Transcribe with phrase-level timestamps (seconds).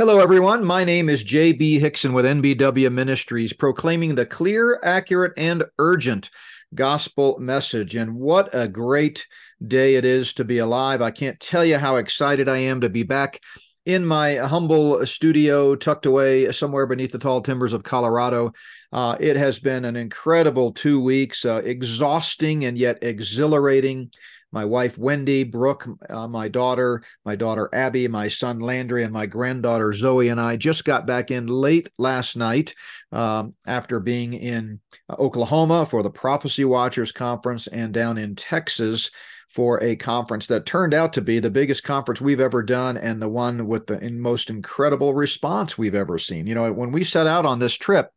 [0.00, 0.64] Hello, everyone.
[0.64, 1.78] My name is J.B.
[1.78, 6.30] Hixson with NBW Ministries, proclaiming the clear, accurate, and urgent
[6.74, 7.96] gospel message.
[7.96, 9.26] And what a great
[9.62, 11.02] day it is to be alive.
[11.02, 13.40] I can't tell you how excited I am to be back
[13.84, 18.54] in my humble studio tucked away somewhere beneath the tall timbers of Colorado.
[18.90, 24.10] Uh, it has been an incredible two weeks, uh, exhausting and yet exhilarating
[24.52, 29.26] my wife Wendy, Brooke, uh, my daughter, my daughter Abby, my son Landry, and my
[29.26, 32.74] granddaughter Zoe and I just got back in late last night
[33.12, 39.10] um, after being in uh, Oklahoma for the Prophecy Watchers Conference and down in Texas
[39.48, 43.20] for a conference that turned out to be the biggest conference we've ever done and
[43.20, 46.46] the one with the most incredible response we've ever seen.
[46.46, 48.12] You know, when we set out on this trip,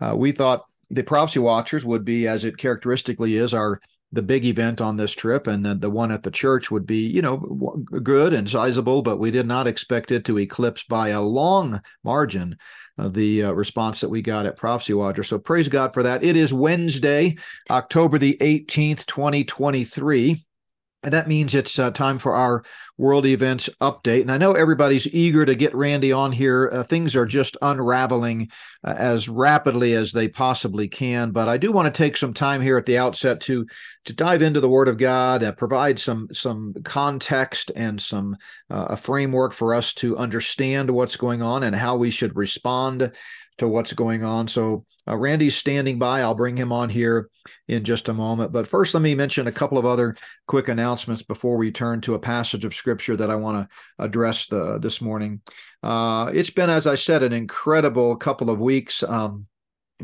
[0.00, 3.80] uh, we thought the Prophecy Watchers would be, as it characteristically is, our
[4.12, 7.06] the big event on this trip and then the one at the church would be
[7.06, 7.36] you know
[8.02, 12.56] good and sizable but we did not expect it to eclipse by a long margin
[12.98, 15.22] uh, the uh, response that we got at prophecy watcher.
[15.22, 16.24] So praise god for that.
[16.24, 17.36] It is wednesday
[17.70, 20.44] october the 18th 2023
[21.04, 22.64] and that means it's uh, time for our
[22.96, 24.22] world events update.
[24.22, 26.70] And I know everybody's eager to get Randy on here.
[26.72, 28.50] Uh, things are just unraveling
[28.82, 31.30] uh, as rapidly as they possibly can.
[31.30, 33.64] But I do want to take some time here at the outset to
[34.06, 38.36] to dive into the Word of God, uh, provide some some context and some
[38.68, 43.12] uh, a framework for us to understand what's going on and how we should respond
[43.58, 44.48] to what's going on.
[44.48, 46.20] So uh, Randy's standing by.
[46.20, 47.28] I'll bring him on here
[47.66, 48.52] in just a moment.
[48.52, 52.14] But first, let me mention a couple of other quick announcements before we turn to
[52.14, 55.40] a passage of scripture that I want to address the, this morning.
[55.82, 59.02] Uh, it's been, as I said, an incredible couple of weeks.
[59.02, 59.46] Um,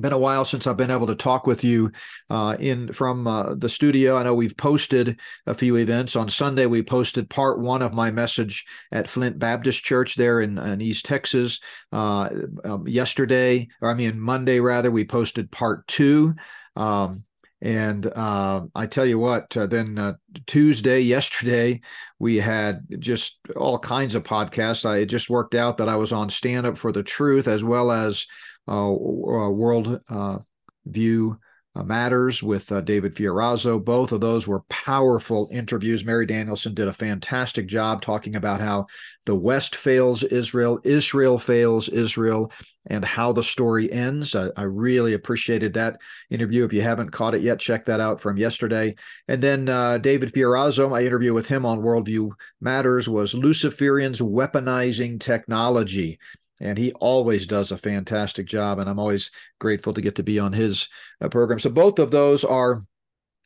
[0.00, 1.92] been a while since I've been able to talk with you
[2.30, 4.16] uh, in from uh, the studio.
[4.16, 6.16] I know we've posted a few events.
[6.16, 10.58] On Sunday, we posted part one of my message at Flint Baptist Church there in,
[10.58, 11.60] in East Texas.
[11.92, 12.28] Uh,
[12.64, 16.34] um, yesterday, or I mean Monday rather, we posted part two.
[16.76, 17.24] Um,
[17.64, 20.14] and uh, I tell you what, uh, then uh,
[20.46, 21.80] Tuesday, yesterday,
[22.18, 24.84] we had just all kinds of podcasts.
[24.84, 27.90] I just worked out that I was on Stand Up for the Truth as well
[27.90, 28.26] as
[28.66, 30.38] World uh,
[30.86, 31.38] View
[31.82, 33.84] Matters with David Fiorazo.
[33.84, 36.04] Both of those were powerful interviews.
[36.04, 38.86] Mary Danielsen did a fantastic job talking about how
[39.26, 42.52] the West fails Israel, Israel fails Israel,
[42.86, 44.36] and how the story ends.
[44.36, 46.64] I, I, really appreciated that interview.
[46.64, 48.94] If you haven't caught it yet, check that out from yesterday.
[49.26, 52.30] And then uh, David Fiorazo, my interview with him on Worldview
[52.60, 56.20] Matters was Luciferians Weaponizing Technology
[56.64, 59.30] and he always does a fantastic job and i'm always
[59.60, 60.88] grateful to get to be on his
[61.20, 62.82] uh, program so both of those are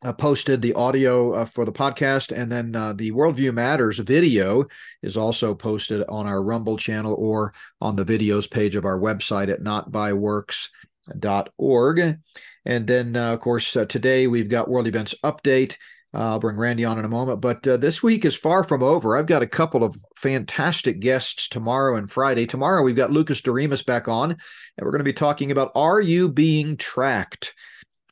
[0.04, 4.64] uh, posted the audio uh, for the podcast and then uh, the worldview matters video
[5.02, 9.52] is also posted on our rumble channel or on the videos page of our website
[9.52, 12.18] at notbyworks.org
[12.64, 15.74] and then uh, of course uh, today we've got world events update
[16.14, 17.42] uh, I'll bring Randy on in a moment.
[17.42, 19.14] But this week is far from over.
[19.14, 22.44] I've got a couple of fantastic guests tomorrow and Friday.
[22.44, 24.38] Tomorrow, we've got Lucas Doremus back on, and
[24.82, 27.54] we're going to be talking about Are You Being Tracked?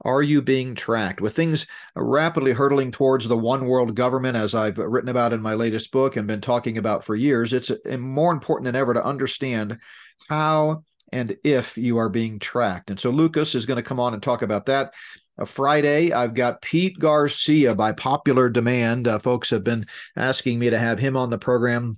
[0.03, 1.21] Are you being tracked?
[1.21, 1.67] With things
[1.97, 6.17] rapidly hurtling towards the one world government, as I've written about in my latest book
[6.17, 9.79] and been talking about for years, it's more important than ever to understand
[10.29, 12.91] how and if you are being tracked.
[12.91, 14.93] And so Lucas is going to come on and talk about that.
[15.45, 19.07] Friday, I've got Pete Garcia by popular demand.
[19.07, 19.87] Uh, folks have been
[20.17, 21.97] asking me to have him on the program.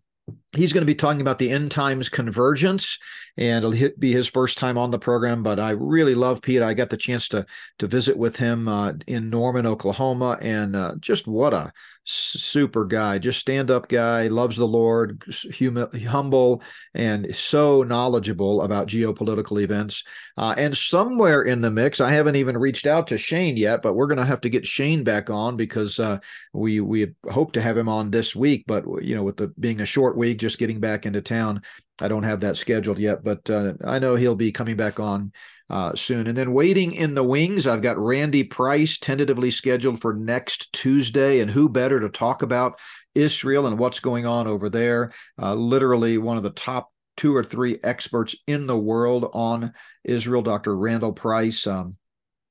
[0.54, 2.98] He's going to be talking about the end times convergence,
[3.37, 5.43] and it'll be his first time on the program.
[5.43, 6.60] But I really love Pete.
[6.60, 7.47] I got the chance to
[7.78, 11.72] to visit with him uh, in Norman, Oklahoma, and uh, just what a
[12.10, 15.22] super guy, just stand up guy, loves the Lord,
[15.58, 16.62] hum- humble,
[16.94, 20.04] and so knowledgeable about geopolitical events.
[20.36, 23.94] Uh, and somewhere in the mix, I haven't even reached out to Shane yet, but
[23.94, 26.18] we're going to have to get Shane back on because uh,
[26.54, 28.64] we we hope to have him on this week.
[28.66, 31.62] But you know, with the being a short week, just getting back into town,
[32.00, 33.22] I don't have that scheduled yet.
[33.22, 35.33] But uh, I know he'll be coming back on
[35.70, 36.26] uh, soon.
[36.26, 41.41] And then waiting in the wings, I've got Randy Price tentatively scheduled for next Tuesday.
[41.41, 42.78] And who better to talk about
[43.15, 45.12] Israel and what's going on over there?
[45.41, 49.72] Uh, literally one of the top two or three experts in the world on
[50.04, 50.76] Israel, Dr.
[50.76, 51.66] Randall Price.
[51.66, 51.97] Um,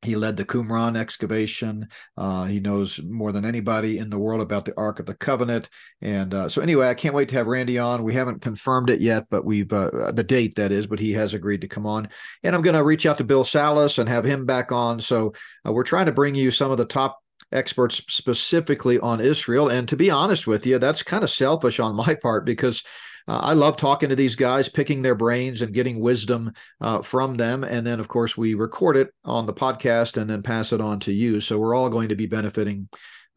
[0.08, 1.90] he led the Qumran excavation.
[2.16, 5.70] Uh, he knows more than anybody in the world about the Ark of the Covenant.
[6.02, 8.04] And uh, so, anyway, I can't wait to have Randy on.
[8.04, 11.34] We haven't confirmed it yet, but we've uh, the date that is, but he has
[11.34, 12.08] agreed to come on.
[12.42, 15.00] And I'm going to reach out to Bill Salus and have him back on.
[15.02, 15.34] So,
[15.68, 17.20] uh, we're trying to bring you some of the top
[17.52, 19.70] experts specifically on Israel.
[19.70, 22.84] And to be honest with you, that's kind of selfish on my part because
[23.28, 27.36] uh, I love talking to these guys, picking their brains and getting wisdom uh, from
[27.36, 27.64] them.
[27.64, 31.00] And then, of course, we record it on the podcast and then pass it on
[31.02, 31.40] to you.
[31.40, 32.90] So we're all going to be benefiting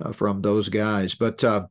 [0.03, 1.15] uh, from those guys.
[1.15, 1.67] But uh,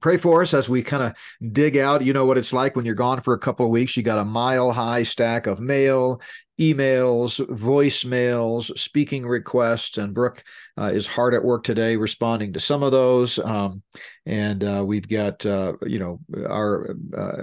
[0.00, 1.14] pray for us as we kind of
[1.52, 3.96] dig out you know what it's like when you're gone for a couple of weeks
[3.96, 6.20] you got a mile high stack of mail
[6.60, 10.42] emails voicemails speaking requests and brooke
[10.78, 13.38] uh, is hard at work today responding to some of those.
[13.38, 13.82] Um,
[14.26, 17.42] and uh, we've got uh, you know our uh,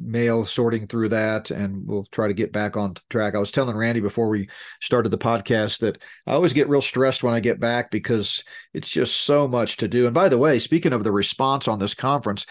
[0.00, 3.34] mail sorting through that and we'll try to get back on track.
[3.34, 4.48] I was telling randy before we
[4.80, 8.42] started the podcast that i always get real stressed when i get back because
[8.74, 10.06] it's just so much to do.
[10.06, 12.46] And by the way speaking of the response on this conference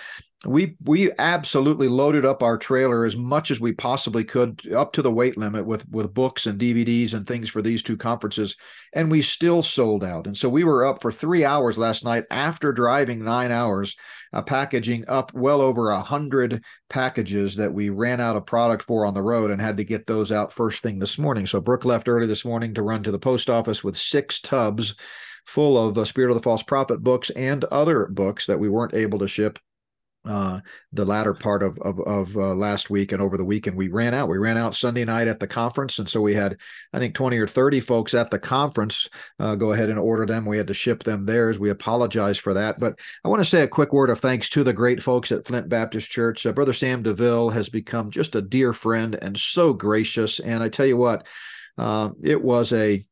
[0.45, 5.03] we we absolutely loaded up our trailer as much as we possibly could up to
[5.03, 8.55] the weight limit with with books and DVDs and things for these two conferences
[8.93, 10.25] and we still sold out.
[10.25, 13.95] And so we were up for 3 hours last night after driving 9 hours
[14.33, 19.05] uh, packaging up well over a hundred packages that we ran out of product for
[19.05, 21.45] on the road and had to get those out first thing this morning.
[21.45, 24.95] So Brooke left early this morning to run to the post office with six tubs
[25.45, 28.95] full of uh, Spirit of the False Prophet books and other books that we weren't
[28.95, 29.59] able to ship
[30.25, 30.59] uh,
[30.93, 34.13] the latter part of of, of uh, last week and over the weekend we ran
[34.13, 34.29] out.
[34.29, 35.99] We ran out sunday night at the conference.
[35.99, 36.57] And so we had
[36.93, 39.07] i think 20 or 30 folks at the conference
[39.39, 40.45] uh, go ahead and order them.
[40.45, 41.59] We had to ship them theirs.
[41.59, 42.79] We apologize for that.
[42.79, 45.45] But i want to say a quick word of thanks to the great folks at
[45.45, 46.45] flint baptist church.
[46.45, 50.39] Uh, brother sam deville has become just a dear friend and so gracious.
[50.39, 51.25] And i tell you what
[51.77, 53.03] uh, it was a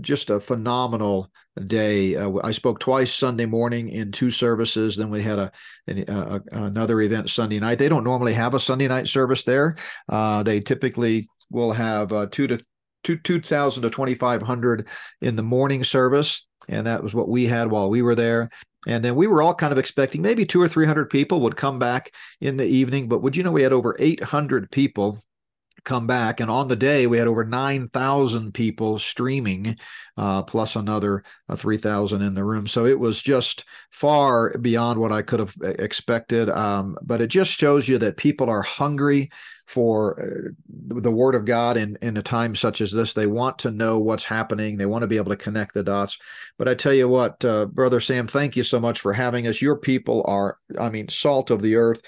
[0.00, 1.30] just a phenomenal
[1.66, 2.16] day.
[2.16, 4.96] Uh, I spoke twice Sunday morning in two services.
[4.96, 5.52] Then we had a,
[5.88, 7.78] a, another event Sunday night.
[7.78, 9.76] They don't normally have a Sunday night service there.
[10.08, 12.58] Uh, they typically will have uh, two to
[13.04, 14.88] two two thousand to twenty five hundred
[15.20, 18.48] in the morning service, and that was what we had while we were there.
[18.86, 21.56] And then we were all kind of expecting maybe two or three hundred people would
[21.56, 23.08] come back in the evening.
[23.08, 25.20] But would you know we had over eight hundred people
[25.86, 26.40] come back.
[26.40, 29.76] And on the day, we had over 9,000 people streaming,
[30.18, 32.66] uh, plus another uh, 3,000 in the room.
[32.66, 36.50] So it was just far beyond what I could have expected.
[36.50, 39.30] Um, but it just shows you that people are hungry
[39.66, 43.14] for uh, the word of God in, in a time such as this.
[43.14, 44.76] They want to know what's happening.
[44.76, 46.18] They want to be able to connect the dots.
[46.58, 49.62] But I tell you what, uh, Brother Sam, thank you so much for having us.
[49.62, 52.02] Your people are, I mean, salt of the earth.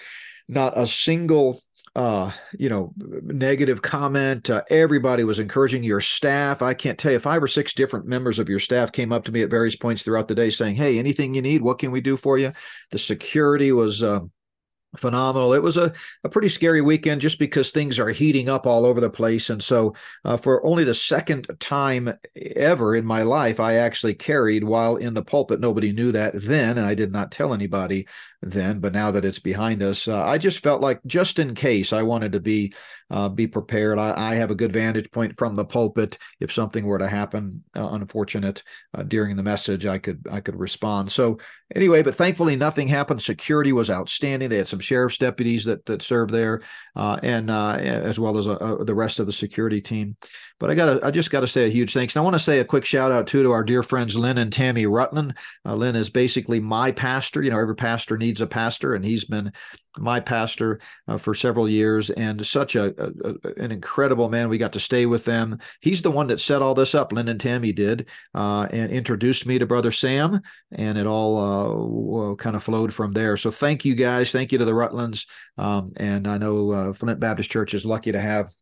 [0.48, 1.60] Not a single
[1.94, 4.50] uh, you know, negative comment.
[4.50, 6.62] Uh, everybody was encouraging your staff.
[6.62, 9.32] I can't tell you, five or six different members of your staff came up to
[9.32, 12.00] me at various points throughout the day saying, Hey, anything you need, what can we
[12.00, 12.52] do for you?
[12.90, 14.20] The security was, uh,
[14.96, 15.52] phenomenal.
[15.52, 15.92] It was a,
[16.24, 19.50] a pretty scary weekend just because things are heating up all over the place.
[19.50, 19.94] And so,
[20.24, 22.12] uh, for only the second time
[22.56, 25.60] ever in my life, I actually carried while in the pulpit.
[25.60, 28.06] Nobody knew that then, and I did not tell anybody
[28.42, 28.80] then.
[28.80, 32.02] But now that it's behind us, uh, I just felt like just in case I
[32.02, 32.72] wanted to be
[33.10, 33.98] uh, be prepared.
[33.98, 36.18] I, I, have a good vantage point from the pulpit.
[36.40, 38.62] If something were to happen, uh, unfortunate
[38.92, 41.10] uh, during the message, I could I could respond.
[41.10, 41.38] So
[41.74, 43.22] anyway, but thankfully nothing happened.
[43.22, 44.50] Security was outstanding.
[44.50, 46.62] They had some sheriff's deputies that that served there,
[46.96, 50.16] uh, and uh, as well as the rest of the security team.
[50.60, 52.16] But I got I just got to say a huge thanks.
[52.16, 54.38] And I want to say a quick shout out too to our dear friends Lynn
[54.38, 55.34] and Tammy Rutland.
[55.64, 57.42] Uh, Lynn is basically my pastor.
[57.42, 59.52] You know, every pastor needs a pastor, and he's been
[59.98, 64.48] my pastor uh, for several years and such a, a, an incredible man.
[64.48, 65.58] We got to stay with them.
[65.80, 67.12] He's the one that set all this up.
[67.12, 70.40] Lynn and Tammy did uh, and introduced me to Brother Sam,
[70.72, 73.36] and it all uh, kind of flowed from there.
[73.36, 74.32] So thank you guys.
[74.32, 75.26] Thank you to the Rutlands.
[75.56, 78.52] Um, and I know uh, Flint Baptist Church is lucky to have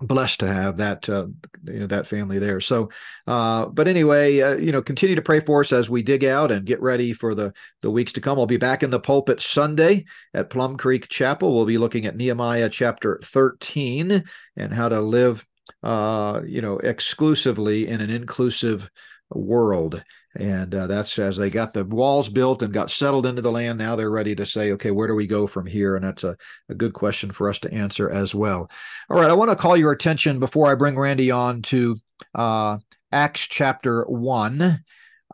[0.00, 1.26] blessed to have that uh,
[1.64, 2.60] you know that family there.
[2.60, 2.90] So
[3.26, 6.50] uh, but anyway uh, you know continue to pray for us as we dig out
[6.50, 8.38] and get ready for the the weeks to come.
[8.38, 11.54] I'll be back in the pulpit sunday at plum creek chapel.
[11.54, 14.24] We'll be looking at nehemiah chapter 13
[14.56, 15.44] and how to live
[15.82, 18.90] uh, you know exclusively in an inclusive
[19.30, 20.02] world
[20.36, 23.78] and uh, that's as they got the walls built and got settled into the land.
[23.78, 25.96] Now they're ready to say, okay, where do we go from here?
[25.96, 26.36] And that's a,
[26.68, 28.70] a good question for us to answer as well.
[29.08, 31.96] All right, I want to call your attention before I bring Randy on to
[32.34, 32.78] uh,
[33.12, 34.82] Acts chapter 1.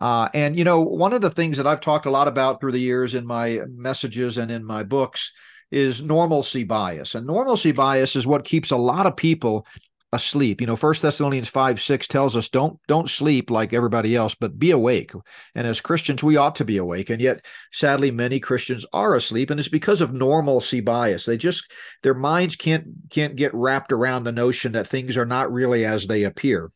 [0.01, 2.73] Uh, and, you know, one of the things that I've talked a lot about through
[2.73, 5.33] the years in my messages and in my books
[5.71, 7.15] is normalcy bias.
[7.15, 9.67] And normalcy bias is what keeps a lot of people
[10.13, 10.61] asleep.
[10.61, 14.59] You know, First Thessalonians 5 6 tells us don't don't sleep like everybody else, but
[14.59, 15.13] be awake.
[15.55, 17.11] And as Christians, we ought to be awake.
[17.11, 21.25] And yet, sadly, many Christians are asleep, and it's because of normalcy bias.
[21.25, 21.71] They just
[22.03, 26.07] their minds can't can't get wrapped around the notion that things are not really as
[26.07, 26.71] they appear.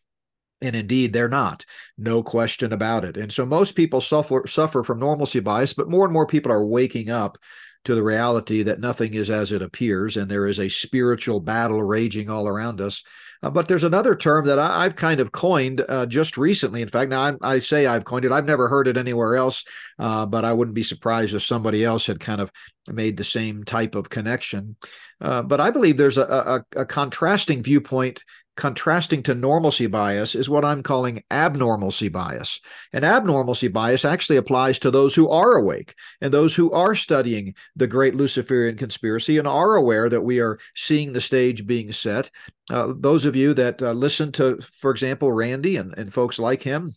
[0.63, 1.65] And indeed, they're not.
[1.99, 3.17] No question about it.
[3.17, 6.65] And so most people suffer suffer from normalcy bias, but more and more people are
[6.65, 7.37] waking up
[7.85, 11.83] to the reality that nothing is as it appears, and there is a spiritual battle
[11.83, 13.03] raging all around us.
[13.43, 16.83] Uh, but there's another term that I, have kind of coined uh, just recently.
[16.83, 18.33] In fact, now I, I, say I've coined it.
[18.33, 19.65] I've never heard it anywhere else,
[19.99, 22.51] uh, but I wouldn't be surprised if somebody else had kind of
[22.93, 24.77] made the same type of connection.
[25.21, 28.23] Uh, but I believe there's a, a, a contrasting viewpoint
[28.57, 32.61] contrasting to normalcy bias is what I'm calling abnormalcy bias.
[32.93, 37.55] And abnormalcy bias actually applies to those who are awake and those who are studying
[37.77, 42.31] the great Luciferian conspiracy and are aware that we are seeing the stage being set.
[42.71, 46.63] Uh, those of you that uh, listen to, for example, Randy and, and folks like
[46.63, 46.93] him,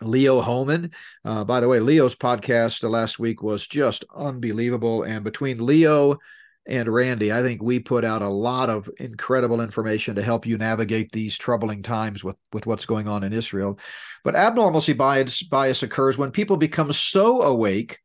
[0.00, 0.90] Leo Hohmann.
[1.24, 5.02] Uh, by the way, Leo's podcast last week was just unbelievable.
[5.02, 6.18] And between Leo,
[6.66, 10.58] and Randy, I think we put out a lot of incredible information to help you
[10.58, 13.78] navigate these troubling times with, with what's going on in Israel.
[14.22, 17.98] But abnormalcy bias, bias occurs when people become so awake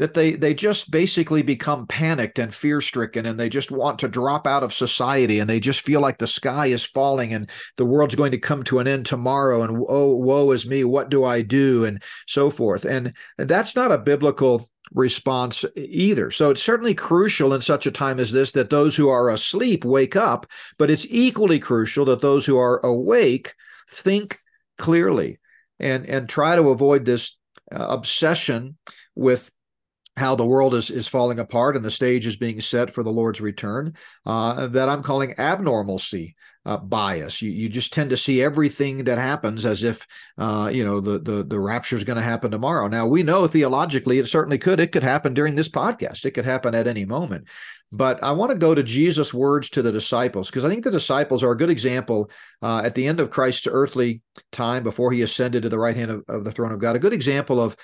[0.00, 4.08] that they they just basically become panicked and fear stricken and they just want to
[4.08, 7.84] drop out of society and they just feel like the sky is falling and the
[7.84, 11.22] world's going to come to an end tomorrow and oh woe is me what do
[11.22, 16.32] i do and so forth and that's not a biblical response either.
[16.32, 19.84] So it's certainly crucial in such a time as this that those who are asleep
[19.84, 20.46] wake up,
[20.78, 23.54] but it's equally crucial that those who are awake
[23.88, 24.36] think
[24.78, 25.38] clearly
[25.78, 27.38] and and try to avoid this
[27.70, 28.76] uh, obsession
[29.14, 29.52] with
[30.20, 33.10] how the world is is falling apart and the stage is being set for the
[33.10, 33.94] Lord's return
[34.26, 36.34] uh, that I'm calling abnormalcy
[36.66, 37.40] uh, bias.
[37.40, 40.06] You you just tend to see everything that happens as if
[40.38, 42.86] uh, you know the the the rapture is going to happen tomorrow.
[42.88, 44.78] Now we know theologically it certainly could.
[44.78, 46.24] It could happen during this podcast.
[46.24, 47.48] It could happen at any moment.
[47.92, 50.92] But I want to go to Jesus' words to the disciples because I think the
[50.92, 52.30] disciples are a good example
[52.62, 54.22] uh, at the end of Christ's earthly
[54.52, 56.94] time before he ascended to the right hand of, of the throne of God.
[56.94, 57.74] A good example of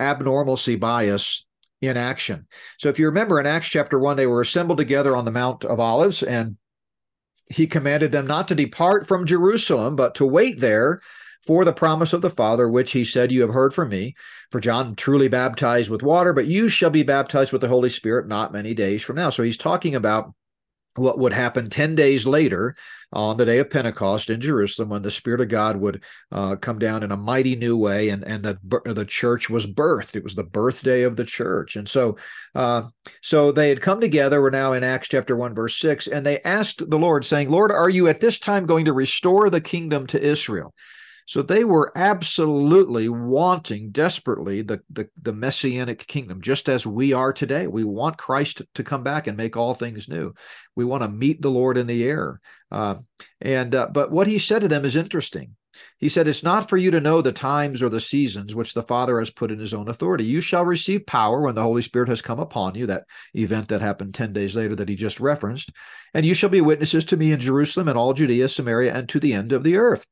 [0.00, 1.46] abnormalcy bias
[1.82, 2.46] in action.
[2.78, 5.64] So if you remember in Acts chapter 1 they were assembled together on the Mount
[5.64, 6.56] of Olives and
[7.48, 11.02] he commanded them not to depart from Jerusalem, but to wait there
[11.44, 14.14] for the promise of the Father, which he said, You have heard from me.
[14.50, 18.28] For John truly baptized with water, but you shall be baptized with the Holy Spirit
[18.28, 19.30] not many days from now.
[19.30, 20.32] So he's talking about
[20.94, 22.76] what would happen 10 days later
[23.12, 26.78] on the day of Pentecost in Jerusalem when the Spirit of God would uh, come
[26.78, 30.16] down in a mighty new way and, and the, the church was birthed.
[30.16, 31.76] It was the birthday of the church.
[31.76, 32.16] And so,
[32.54, 32.84] uh,
[33.22, 34.40] so they had come together.
[34.40, 37.70] We're now in Acts chapter 1, verse 6, and they asked the Lord, saying, Lord,
[37.70, 40.74] are you at this time going to restore the kingdom to Israel?
[41.26, 47.32] So they were absolutely wanting desperately the, the, the messianic kingdom, just as we are
[47.32, 47.66] today.
[47.66, 50.34] We want Christ to come back and make all things new.
[50.74, 52.40] We want to meet the Lord in the air.
[52.70, 52.96] Uh,
[53.40, 55.56] and uh, but what he said to them is interesting.
[55.98, 58.82] He said, It's not for you to know the times or the seasons which the
[58.82, 60.24] Father has put in his own authority.
[60.24, 63.80] You shall receive power when the Holy Spirit has come upon you, that event that
[63.80, 65.70] happened 10 days later that he just referenced.
[66.12, 69.20] And you shall be witnesses to me in Jerusalem and all Judea, Samaria, and to
[69.20, 70.06] the end of the earth.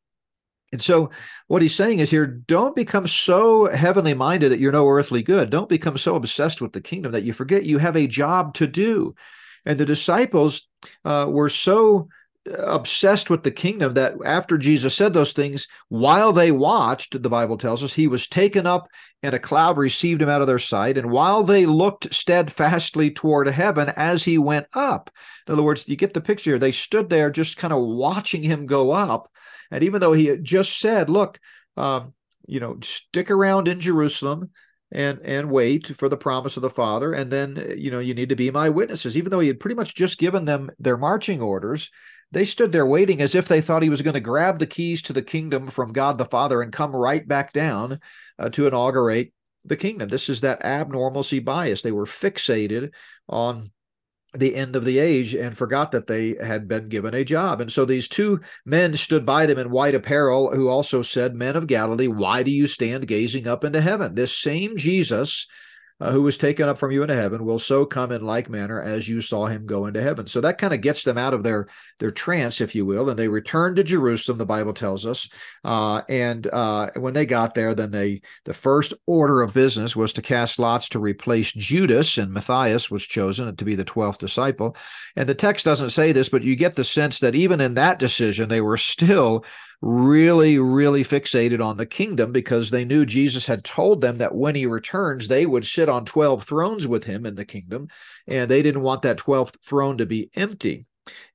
[0.73, 1.11] And so,
[1.49, 5.50] what he's saying is here don't become so heavenly minded that you're no earthly good.
[5.50, 8.67] Don't become so obsessed with the kingdom that you forget you have a job to
[8.67, 9.15] do.
[9.67, 10.69] And the disciples
[11.05, 12.09] uh, were so
[12.47, 17.59] obsessed with the kingdom that after Jesus said those things, while they watched, the Bible
[17.59, 18.89] tells us, he was taken up
[19.23, 20.97] and a cloud received him out of their sight.
[20.97, 25.11] And while they looked steadfastly toward heaven as he went up,
[25.47, 28.67] in other words, you get the picture, they stood there just kind of watching him
[28.67, 29.29] go up.
[29.71, 31.39] And even though he had just said, look,
[31.77, 32.15] um,
[32.47, 34.50] you know, stick around in Jerusalem,
[34.93, 38.29] and and wait for the promise of the father and then you know you need
[38.29, 41.41] to be my witnesses even though he had pretty much just given them their marching
[41.41, 41.91] orders
[42.33, 45.03] they stood there waiting as if they thought he was going to grab the keys
[45.03, 48.00] to the kingdom from God the Father and come right back down
[48.39, 49.33] uh, to inaugurate
[49.65, 50.09] the kingdom.
[50.09, 51.83] This is that abnormalcy bias.
[51.83, 52.93] They were fixated
[53.29, 53.69] on
[54.33, 57.61] the end of the age and forgot that they had been given a job.
[57.61, 61.57] And so these two men stood by them in white apparel, who also said, Men
[61.57, 64.15] of Galilee, why do you stand gazing up into heaven?
[64.15, 65.47] This same Jesus
[66.00, 68.80] uh, who was taken up from you into heaven will so come in like manner
[68.80, 70.26] as you saw him go into heaven.
[70.26, 73.19] So that kind of gets them out of their their trance, if you will, and
[73.19, 74.38] they return to Jerusalem.
[74.38, 75.28] The Bible tells us,
[75.64, 80.12] uh, and uh, when they got there, then they the first order of business was
[80.14, 84.76] to cast lots to replace Judas, and Matthias was chosen to be the twelfth disciple.
[85.16, 87.99] And the text doesn't say this, but you get the sense that even in that
[87.99, 89.45] decision, they were still
[89.83, 94.55] really, really fixated on the kingdom because they knew Jesus had told them that when
[94.55, 97.89] he returns, they would sit on 12 thrones with him in the kingdom.
[98.27, 100.87] And they didn't want that 12th throne to be empty.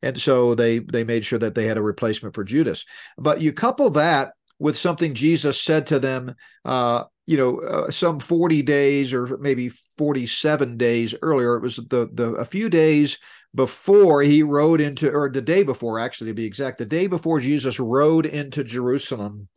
[0.02, 2.86] And so they they made sure that they had a replacement for Judas.
[3.18, 8.20] But you couple that with something Jesus said to them uh, you know, uh, some
[8.20, 11.56] 40 days or maybe 47 days earlier.
[11.56, 13.18] It was the the a few days
[13.56, 17.40] before he rode into, or the day before, actually, to be exact, the day before
[17.40, 19.48] Jesus rode into Jerusalem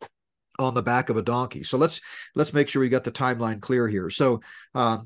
[0.57, 1.63] on the back of a donkey.
[1.63, 2.01] So let's
[2.35, 4.09] let's make sure we got the timeline clear here.
[4.09, 4.41] So
[4.73, 4.99] uh,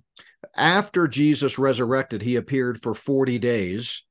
[0.55, 4.03] after Jesus resurrected, he appeared for 40 days.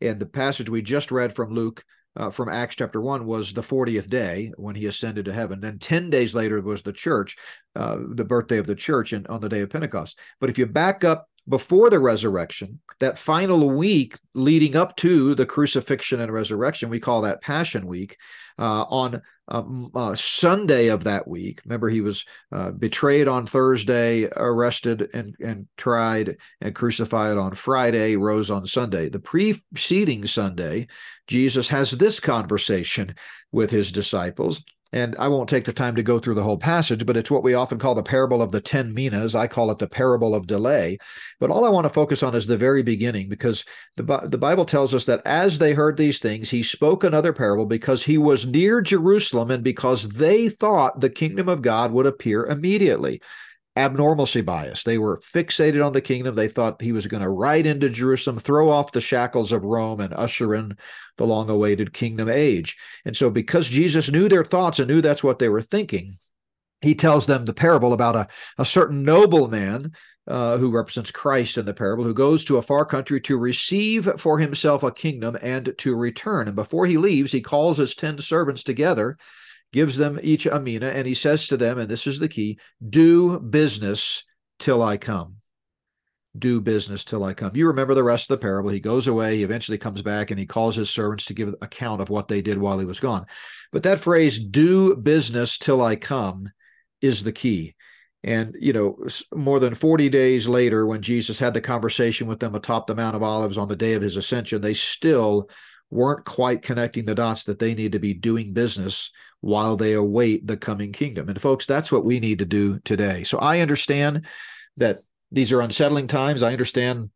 [0.00, 1.84] And the passage we just read from Luke
[2.16, 5.60] uh, from Acts chapter 1 was the 40th day when he ascended to heaven.
[5.60, 7.36] Then 10 days later was the church,
[7.76, 10.18] uh, the birthday of the church, and on the day of Pentecost.
[10.40, 15.46] But if you back up before the resurrection, that final week leading up to the
[15.46, 18.16] crucifixion and resurrection, we call that Passion Week.
[18.60, 24.28] Uh, on um, uh, Sunday of that week, remember he was uh, betrayed on Thursday,
[24.34, 29.08] arrested and, and tried and crucified on Friday, rose on Sunday.
[29.08, 30.88] The preceding Sunday,
[31.28, 33.14] Jesus has this conversation
[33.52, 37.04] with his disciples and I won't take the time to go through the whole passage,
[37.04, 39.34] but it's what we often call the parable of the 10 minas.
[39.34, 40.98] I call it the parable of delay.
[41.38, 43.64] But all I want to focus on is the very beginning because
[43.96, 47.66] the, the Bible tells us that as they heard these things, he spoke another parable
[47.66, 52.46] because he was near Jerusalem and because they thought the kingdom of God would appear
[52.46, 53.20] immediately
[53.76, 54.82] abnormalcy bias.
[54.82, 56.34] They were fixated on the kingdom.
[56.34, 60.00] They thought he was going to ride into Jerusalem, throw off the shackles of Rome,
[60.00, 60.76] and usher in
[61.16, 62.76] the long awaited kingdom age.
[63.04, 66.18] And so, because Jesus knew their thoughts and knew that's what they were thinking,
[66.80, 69.92] he tells them the parable about a, a certain nobleman
[70.28, 74.08] uh, who represents Christ in the parable, who goes to a far country to receive
[74.18, 76.48] for himself a kingdom and to return.
[76.48, 79.16] And before he leaves, he calls his 10 servants together
[79.72, 82.58] gives them each a mina, and he says to them, and this is the key
[82.88, 84.24] do business
[84.58, 85.36] till I come.
[86.36, 87.56] Do business till I come.
[87.56, 88.70] You remember the rest of the parable.
[88.70, 92.00] He goes away, he eventually comes back, and he calls his servants to give account
[92.00, 93.26] of what they did while he was gone.
[93.72, 96.50] But that phrase, do business till I come,
[97.00, 97.74] is the key.
[98.24, 98.98] And, you know,
[99.34, 103.16] more than 40 days later, when Jesus had the conversation with them atop the Mount
[103.16, 105.48] of Olives on the day of his ascension, they still
[105.90, 110.46] weren't quite connecting the dots that they need to be doing business while they await
[110.46, 111.28] the coming kingdom.
[111.28, 113.24] And folks, that's what we need to do today.
[113.24, 114.26] So I understand
[114.76, 116.42] that these are unsettling times.
[116.42, 117.10] I understand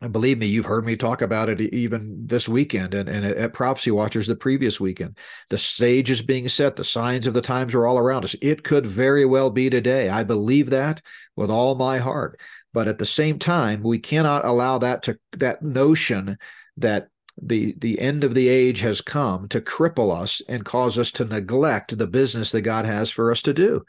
[0.00, 3.52] and believe me, you've heard me talk about it even this weekend and, and at
[3.52, 5.18] Prophecy Watchers the previous weekend.
[5.50, 6.76] The stage is being set.
[6.76, 8.36] The signs of the times are all around us.
[8.40, 10.08] It could very well be today.
[10.08, 11.02] I believe that
[11.34, 12.38] with all my heart.
[12.72, 16.38] But at the same time, we cannot allow that to that notion
[16.76, 17.08] that
[17.40, 21.24] the the end of the age has come to cripple us and cause us to
[21.24, 23.84] neglect the business that God has for us to do.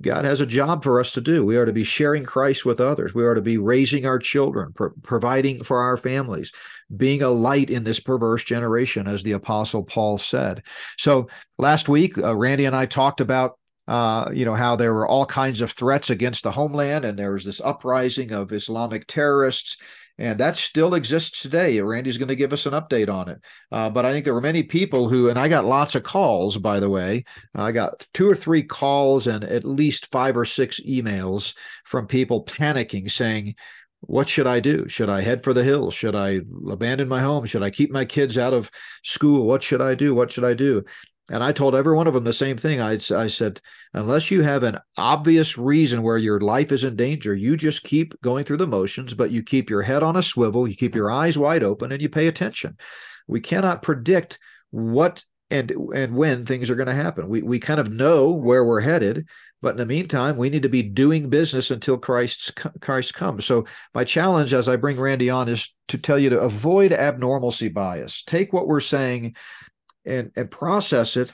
[0.00, 1.44] God has a job for us to do.
[1.44, 3.14] We are to be sharing Christ with others.
[3.14, 6.52] We are to be raising our children, pro- providing for our families,
[6.96, 10.62] being a light in this perverse generation, as the Apostle Paul said.
[10.98, 15.08] So last week, uh, Randy and I talked about uh, you know, how there were
[15.08, 19.78] all kinds of threats against the homeland, and there was this uprising of Islamic terrorists,
[20.18, 21.80] and that still exists today.
[21.80, 23.40] Randy's going to give us an update on it.
[23.70, 26.58] Uh, but I think there were many people who, and I got lots of calls,
[26.58, 27.24] by the way.
[27.54, 31.54] I got two or three calls and at least five or six emails
[31.84, 33.54] from people panicking, saying,
[34.00, 34.86] what should I do?
[34.88, 35.94] Should I head for the hills?
[35.94, 37.46] Should I abandon my home?
[37.46, 38.70] Should I keep my kids out of
[39.02, 39.44] school?
[39.44, 40.14] What should I do?
[40.14, 40.84] What should I do?
[41.30, 42.80] And I told every one of them the same thing.
[42.80, 43.60] I, I said,
[43.92, 48.18] unless you have an obvious reason where your life is in danger, you just keep
[48.22, 51.10] going through the motions, but you keep your head on a swivel, you keep your
[51.10, 52.78] eyes wide open, and you pay attention.
[53.26, 54.38] We cannot predict
[54.70, 57.28] what and and when things are going to happen.
[57.28, 59.26] We we kind of know where we're headed,
[59.62, 63.44] but in the meantime, we need to be doing business until Christ's Christ comes.
[63.44, 63.64] So
[63.94, 68.22] my challenge as I bring Randy on is to tell you to avoid abnormalcy bias.
[68.22, 69.36] Take what we're saying
[70.04, 71.32] and, and process it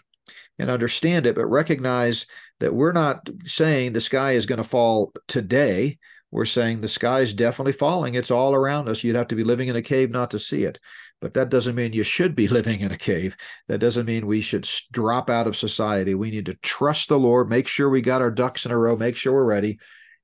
[0.59, 2.27] and understand it, but recognize
[2.61, 5.98] that we're not saying the sky is going to fall today.
[6.31, 8.14] We're saying the sky is definitely falling.
[8.14, 9.05] It's all around us.
[9.05, 10.79] You'd have to be living in a cave not to see it.
[11.20, 13.37] But that doesn't mean you should be living in a cave.
[13.68, 16.14] That doesn't mean we should drop out of society.
[16.14, 18.96] We need to trust the Lord, make sure we got our ducks in a row,
[18.96, 19.79] make sure we're ready,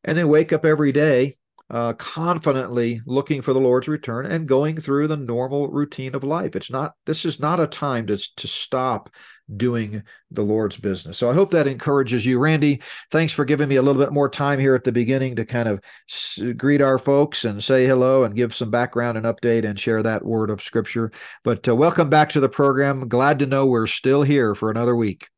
[0.04, 1.36] and then wake up every day
[1.70, 6.56] uh, confidently looking for the Lord's return and going through the normal routine of life.
[6.56, 9.08] It's not, this is not a time to, to stop
[9.56, 11.16] doing the Lord's business.
[11.16, 12.38] So I hope that encourages you.
[12.38, 15.44] Randy, thanks for giving me a little bit more time here at the beginning to
[15.44, 19.64] kind of s- greet our folks and say hello and give some background and update
[19.64, 21.12] and share that word of scripture.
[21.44, 23.08] But uh, welcome back to the program.
[23.08, 25.28] Glad to know we're still here for another week.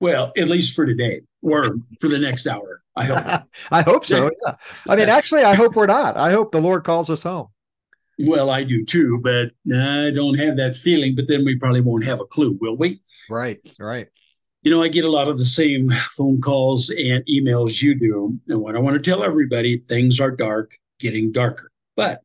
[0.00, 2.81] Well, at least for today or for the next hour.
[2.96, 3.42] I hope.
[3.70, 4.30] I hope so.
[4.46, 4.54] Yeah.
[4.88, 6.16] I mean, actually, I hope we're not.
[6.16, 7.48] I hope the Lord calls us home.
[8.18, 11.14] Well, I do too, but I don't have that feeling.
[11.14, 13.00] But then we probably won't have a clue, will we?
[13.30, 14.08] Right, right.
[14.62, 18.38] You know, I get a lot of the same phone calls and emails you do.
[18.48, 21.70] And what I want to tell everybody things are dark, getting darker.
[21.96, 22.20] But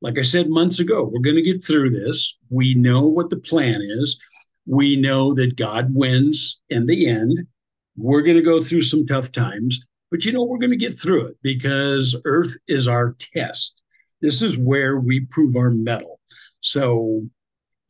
[0.00, 2.38] like I said months ago, we're going to get through this.
[2.50, 4.18] We know what the plan is.
[4.66, 7.46] We know that God wins in the end.
[7.96, 10.96] We're going to go through some tough times, but you know, we're going to get
[10.96, 13.82] through it because Earth is our test.
[14.20, 16.20] This is where we prove our mettle.
[16.60, 17.22] So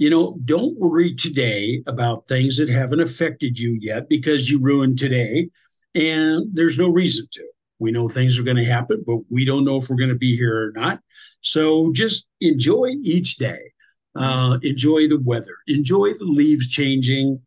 [0.02, 4.98] you know, don't worry today about things that haven't affected you yet because you ruined
[4.98, 5.48] today.
[5.94, 7.42] And there's no reason to.
[7.78, 10.16] We know things are going to happen, but we don't know if we're going to
[10.16, 10.98] be here or not.
[11.42, 13.61] So just enjoy each day.
[14.16, 15.54] Uh, enjoy the weather.
[15.68, 17.40] Enjoy the leaves changing.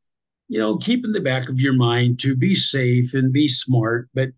[0.47, 4.09] You know, keep in the back of your mind to be safe and be smart.
[4.13, 4.29] But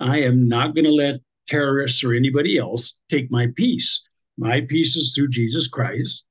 [0.00, 4.02] I am not going to let terrorists or anybody else take my peace.
[4.36, 6.26] My peace is through Jesus Christ.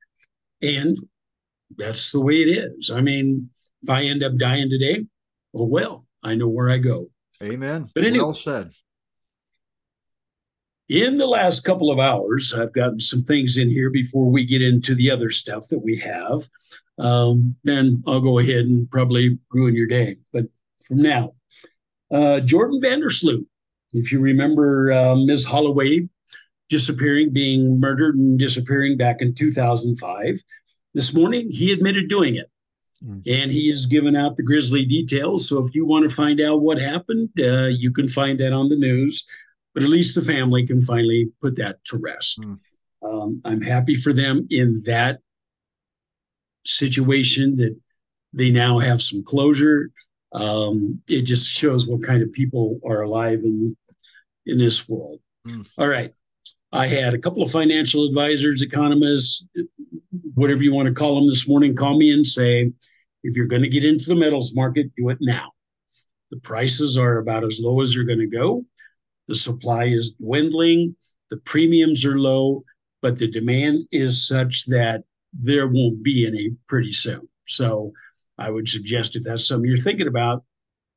[0.61, 0.97] And
[1.77, 2.89] that's the way it is.
[2.89, 3.49] I mean,
[3.81, 5.05] if I end up dying today,
[5.53, 7.09] oh well, I know where I go.
[7.41, 7.87] Amen.
[7.93, 8.71] But anyway, well said.
[10.87, 14.61] In the last couple of hours, I've gotten some things in here before we get
[14.61, 16.47] into the other stuff that we have.
[16.99, 20.17] Um, then I'll go ahead and probably ruin your day.
[20.31, 20.45] But
[20.87, 21.33] from now,
[22.11, 23.45] uh, Jordan Vandersloot,
[23.97, 25.45] if you remember uh, Ms.
[25.45, 26.07] Holloway
[26.69, 30.43] disappearing, being murdered and disappearing back in 2005.
[30.93, 32.49] This morning, he admitted doing it.
[33.03, 33.21] Mm.
[33.27, 35.47] And he has given out the grisly details.
[35.47, 38.69] So if you want to find out what happened, uh, you can find that on
[38.69, 39.25] the news.
[39.73, 42.39] But at least the family can finally put that to rest.
[42.39, 42.59] Mm.
[43.01, 45.19] Um, I'm happy for them in that
[46.65, 47.77] situation that
[48.33, 49.91] they now have some closure.
[50.31, 53.75] Um, it just shows what kind of people are alive in
[54.45, 55.19] in this world.
[55.47, 55.67] Mm.
[55.77, 56.13] All right.
[56.71, 59.47] I had a couple of financial advisors, economists,
[60.33, 62.71] whatever you want to call them this morning, call me and say,
[63.23, 65.51] if you're going to get into the metals market, do it now.
[66.31, 68.65] The prices are about as low as they're going to go.
[69.27, 70.95] The supply is dwindling.
[71.29, 72.63] The premiums are low,
[73.01, 75.03] but the demand is such that
[75.33, 77.27] there won't be any pretty soon.
[77.47, 77.93] So
[78.37, 80.43] I would suggest if that's something you're thinking about,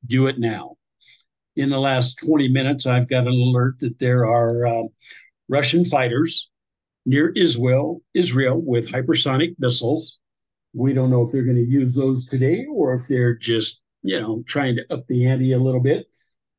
[0.05, 0.75] do it now.
[1.59, 4.83] In the last 20 minutes, I've got an alert that there are uh,
[5.49, 6.49] Russian fighters
[7.05, 10.21] near Israel, Israel with hypersonic missiles.
[10.73, 14.17] We don't know if they're going to use those today or if they're just, you
[14.21, 16.05] know, trying to up the ante a little bit.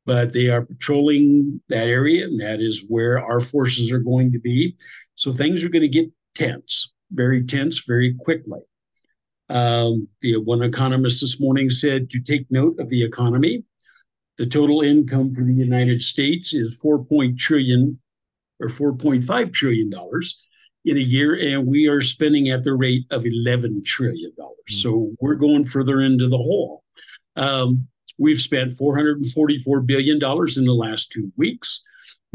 [0.05, 4.39] But they are patrolling that area, and that is where our forces are going to
[4.39, 4.77] be.
[5.15, 8.59] So things are going to get tense, very tense, very quickly.
[9.49, 13.63] Um, the one economist this morning said to take note of the economy.
[14.37, 17.05] The total income for the United States is 4
[17.37, 17.99] trillion
[18.59, 19.91] or $4.5 trillion
[20.85, 24.31] in a year, and we are spending at the rate of $11 trillion.
[24.31, 24.73] Mm-hmm.
[24.73, 26.83] So we're going further into the hole.
[27.35, 31.81] Um, we've spent $444 billion in the last two weeks.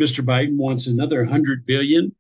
[0.00, 0.24] Mr.
[0.24, 2.14] Biden wants another 100 billion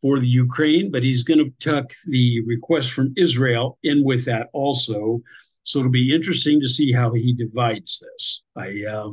[0.00, 4.48] for the Ukraine, but he's going to tuck the request from Israel in with that
[4.52, 5.22] also.
[5.64, 8.42] So it'll be interesting to see how he divides this.
[8.56, 9.10] I uh,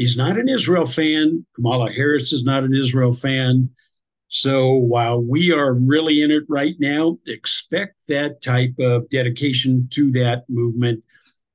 [0.00, 1.44] He's not an Israel fan.
[1.54, 3.68] Kamala Harris is not an Israel fan.
[4.28, 10.10] So while we are really in it right now, expect that type of dedication to
[10.12, 11.02] that movement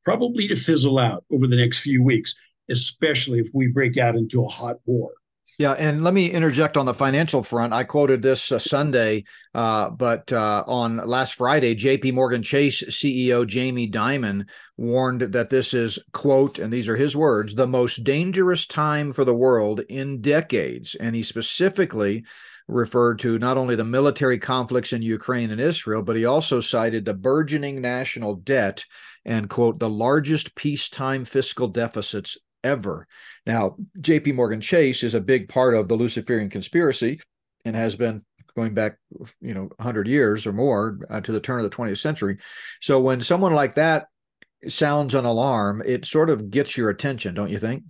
[0.04, 2.36] probably to fizzle out over the next few weeks,
[2.70, 5.12] especially if we break out into a hot war.
[5.58, 7.72] Yeah, and let me interject on the financial front.
[7.72, 12.12] I quoted this uh, Sunday, uh, but uh, on last Friday, J.P.
[12.12, 17.56] Morgan Chase CEO Jamie Dimon warned that this is quote, and these are his words,
[17.56, 22.26] the most dangerous time for the world in decades, and he specifically
[22.68, 27.06] referred to not only the military conflicts in Ukraine and Israel, but he also cited
[27.06, 28.84] the burgeoning national debt
[29.24, 33.08] and quote the largest peacetime fiscal deficits ever.
[33.46, 37.22] Now, JP Morgan Chase is a big part of the Luciferian conspiracy
[37.64, 38.22] and has been
[38.56, 38.98] going back,
[39.42, 42.38] you know, 100 years or more uh, to the turn of the 20th century.
[42.82, 44.08] So when someone like that
[44.68, 47.84] sounds an alarm, it sort of gets your attention, don't you think?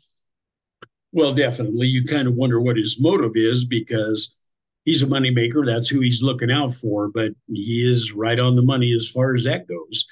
[1.12, 1.88] Well, definitely.
[1.88, 4.52] You kind of wonder what his motive is because
[4.84, 5.66] he's a moneymaker.
[5.66, 7.10] That's who he's looking out for.
[7.10, 10.06] But he is right on the money as far as that goes.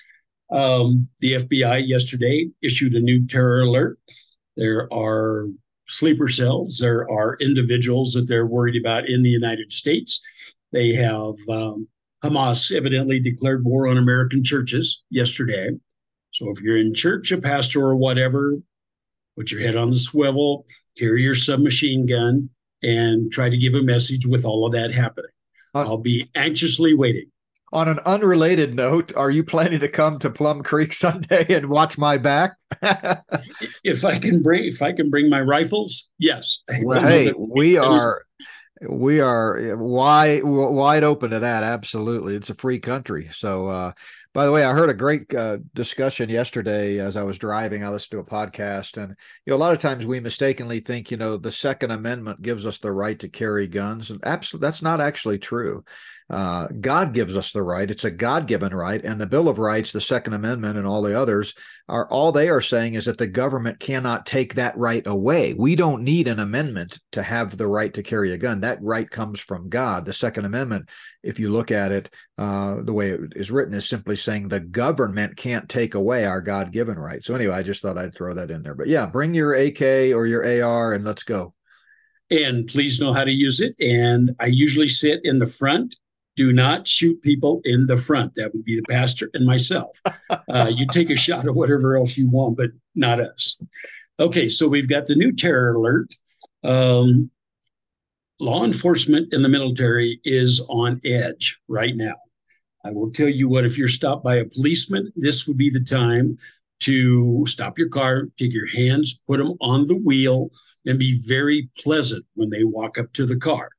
[0.50, 3.98] Um, the FBI yesterday issued a new terror alert
[4.56, 5.48] there are
[5.88, 6.78] sleeper cells.
[6.80, 10.22] There are individuals that they're worried about in the United States.
[10.72, 11.88] They have um,
[12.24, 15.72] Hamas evidently declared war on American churches yesterday.
[16.32, 18.58] So if you're in church, a pastor or whatever,
[19.38, 20.66] put your head on the swivel,
[20.98, 22.50] carry your submachine gun,
[22.82, 25.32] and try to give a message with all of that happening.
[25.76, 27.28] Uh, I'll be anxiously waiting.
[27.74, 31.98] On an unrelated note, are you planning to come to Plum Creek Sunday and watch
[31.98, 32.56] my back?
[33.84, 36.62] if I can bring if I can bring my rifles, yes.
[36.84, 38.22] Well, hey, we are
[38.88, 41.64] we are wide wide open to that.
[41.64, 43.30] Absolutely, it's a free country.
[43.34, 43.94] So, uh,
[44.36, 47.84] by the way, I heard a great uh, discussion yesterday as I was driving.
[47.84, 49.16] I listened to a podcast, and
[49.48, 52.68] you know, a lot of times we mistakenly think, you know, the Second Amendment gives
[52.68, 55.84] us the right to carry guns, and absolutely, that's not actually true.
[56.30, 57.90] Uh, God gives us the right.
[57.90, 59.04] It's a God given right.
[59.04, 61.54] And the Bill of Rights, the Second Amendment, and all the others
[61.90, 65.54] are all they are saying is that the government cannot take that right away.
[65.54, 68.62] We don't need an amendment to have the right to carry a gun.
[68.62, 70.06] That right comes from God.
[70.06, 70.90] The Second Amendment,
[71.24, 74.62] if you look at it uh, the way it is written, is simply saying the
[74.62, 77.22] government can't take away our God given right.
[77.22, 78.76] So, anyway, I just thought I'd throw that in there.
[78.76, 81.54] But yeah, bring your AK or your AR and let's go.
[82.32, 83.76] And please know how to use it.
[83.80, 85.96] And I usually sit in the front
[86.36, 88.34] do not shoot people in the front.
[88.36, 90.00] That would be the pastor and myself.
[90.50, 93.62] Uh, you take a shot at whatever else you want, but not us.
[94.20, 96.14] Okay, so we've got the new terror alert.
[96.64, 97.30] Um,
[98.40, 102.16] law enforcement in the military is on edge right now.
[102.86, 105.84] I will tell you what, if you're stopped by a policeman, this would be the
[105.84, 106.38] time
[106.82, 110.50] to stop your car, take your hands, put them on the wheel,
[110.86, 113.70] and be very pleasant when they walk up to the car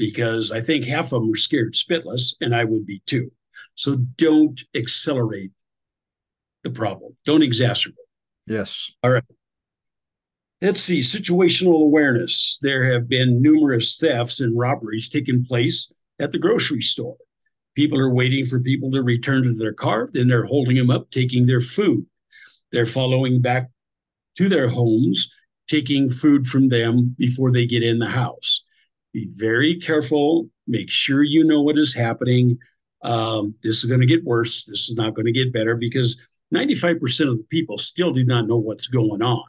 [0.00, 3.30] because I think half of them are scared spitless, and I would be too.
[3.74, 5.52] So don't accelerate
[6.64, 7.12] the problem.
[7.26, 8.08] Don't exacerbate.
[8.46, 8.90] Yes.
[9.02, 9.22] All right.
[10.62, 11.00] Let's see.
[11.00, 12.58] Situational awareness.
[12.62, 17.18] There have been numerous thefts and robberies taking place at the grocery store.
[17.74, 20.08] People are waiting for people to return to their car.
[20.10, 22.06] Then they're holding them up, taking their food.
[22.72, 23.68] They're following back
[24.38, 25.28] to their homes,
[25.68, 28.64] taking food from them before they get in the house
[29.12, 30.48] be very careful.
[30.66, 32.58] Make sure you know what is happening.
[33.02, 34.64] Um, this is going to get worse.
[34.64, 36.20] This is not going to get better because
[36.54, 39.44] 95% of the people still do not know what's going on.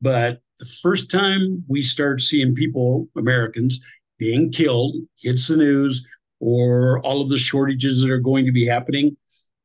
[0.00, 3.80] But the first time we start seeing people, Americans,
[4.18, 6.04] being killed, hits the news,
[6.40, 9.16] or all of the shortages that are going to be happening,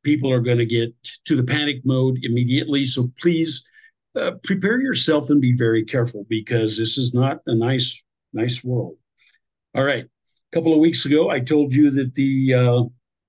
[0.04, 2.84] people are going to get to the panic mode immediately.
[2.84, 3.64] So please
[4.16, 8.00] uh, prepare yourself and be very careful because this is not a nice,
[8.32, 8.96] nice world.
[9.74, 10.04] All right.
[10.04, 12.82] A couple of weeks ago, I told you that the uh,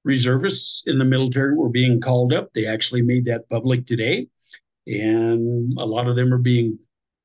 [0.03, 2.49] reservists in the military were being called up.
[2.53, 4.27] They actually made that public today.
[4.87, 6.79] And a lot of them are being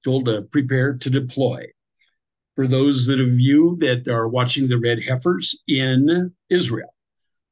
[0.05, 1.67] told to prepare to deploy.
[2.57, 6.95] For those that of you that are watching the Red Heifers in Israel,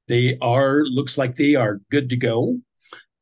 [0.08, 2.58] they are, looks like they are good to go.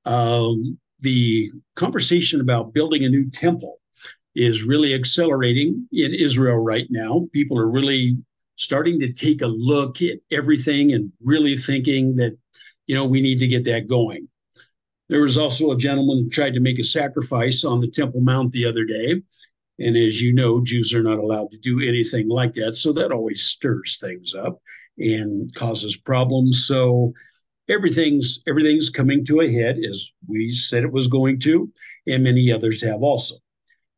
[0.05, 3.81] Um, the conversation about building a new temple
[4.35, 7.29] is really accelerating in Israel right now.
[7.33, 8.17] People are really
[8.61, 12.37] starting to take a look at everything and really thinking that,
[12.87, 14.29] you know, we need to get that going.
[15.09, 18.53] There was also a gentleman who tried to make a sacrifice on the Temple Mount
[18.53, 19.23] the other day.
[19.79, 22.77] And as you know, Jews are not allowed to do anything like that.
[22.77, 24.61] So that always stirs things up
[24.99, 26.67] and causes problems.
[26.67, 27.15] So
[27.71, 31.73] everything's everything's coming to a head as we said it was going to,
[32.07, 33.37] and many others have also.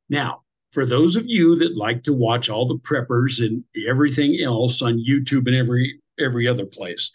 [0.08, 4.82] Now, for those of you that like to watch all the preppers and everything else
[4.82, 7.10] on YouTube and every every other place,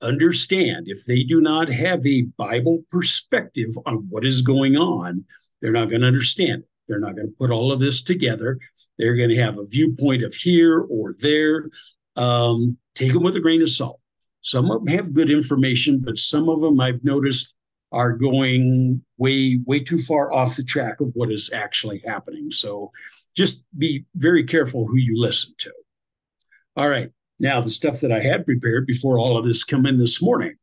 [0.00, 5.24] understand if they do not have a Bible perspective on what is going on,
[5.60, 6.68] they're not going to understand it.
[6.88, 8.58] They're not going to put all of this together.
[8.96, 11.68] They're going to have a viewpoint of here or there.
[12.16, 14.00] Um, take them with a grain of salt.
[14.40, 17.54] Some of them have good information, but some of them I've noticed
[17.92, 22.50] are going way way too far off the track of what is actually happening.
[22.50, 22.90] So
[23.36, 25.72] just be very careful who you listen to.
[26.76, 29.98] All right now the stuff that i had prepared before all of this come in
[29.98, 30.54] this morning.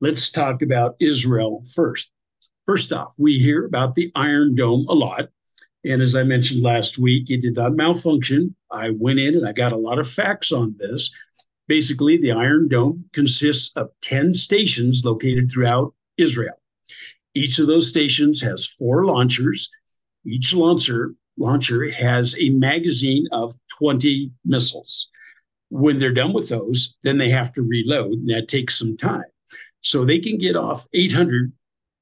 [0.00, 2.08] Let's talk about israel first.
[2.66, 5.28] First off we hear about the iron dome a lot.
[5.84, 8.56] And as i mentioned last week it did not malfunction.
[8.70, 11.10] I went in and i got a lot of facts on this.
[11.68, 16.60] Basically the iron dome consists of 10 stations located throughout Israel.
[17.34, 19.70] Each of those stations has four launchers.
[20.24, 25.08] Each launcher launcher has a magazine of 20 missiles.
[25.70, 29.24] When they're done with those, then they have to reload, and that takes some time.
[29.80, 31.52] So they can get off 800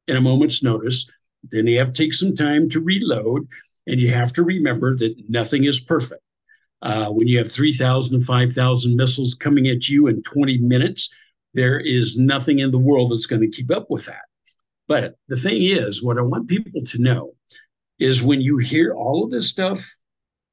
[0.08, 1.04] in a moment's notice.
[1.50, 3.46] Then they have to take some time to reload,
[3.86, 6.22] and you have to remember that nothing is perfect.
[6.82, 11.10] Uh, when you have 3,000 to 5,000 missiles coming at you in 20 minutes,
[11.56, 14.22] there is nothing in the world that's going to keep up with that.
[14.86, 17.32] But the thing is, what I want people to know
[17.98, 19.84] is when you hear all of this stuff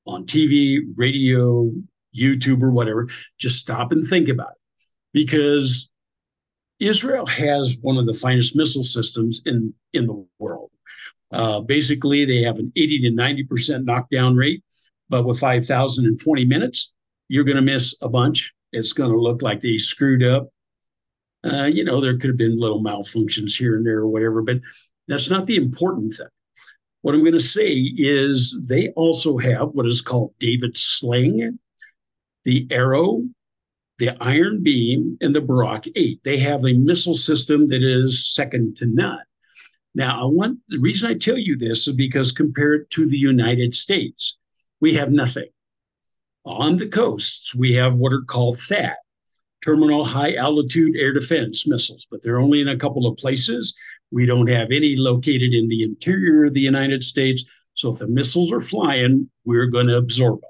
[0.05, 1.69] on TV, radio,
[2.17, 4.85] YouTube, or whatever, just stop and think about it.
[5.11, 5.89] Because
[6.79, 10.71] Israel has one of the finest missile systems in, in the world.
[11.31, 14.63] Uh, basically, they have an 80 to 90% knockdown rate,
[15.09, 16.95] but with 5,020 minutes,
[17.27, 18.53] you're going to miss a bunch.
[18.71, 20.47] It's going to look like they screwed up.
[21.43, 24.59] Uh, you know, there could have been little malfunctions here and there or whatever, but
[25.07, 26.27] that's not the important thing.
[27.01, 31.59] What I'm going to say is they also have what is called David Sling,
[32.45, 33.23] the Arrow,
[33.99, 36.21] the Iron Beam, and the Barak 8.
[36.23, 39.19] They have a missile system that is second to none.
[39.95, 43.75] Now, I want the reason I tell you this is because compared to the United
[43.75, 44.37] States,
[44.79, 45.49] we have nothing.
[46.45, 48.95] On the coasts, we have what are called THAAD,
[49.63, 53.73] Terminal High Altitude Air Defense Missiles, but they're only in a couple of places.
[54.11, 57.45] We don't have any located in the interior of the United States.
[57.73, 60.49] So if the missiles are flying, we're going to absorb them.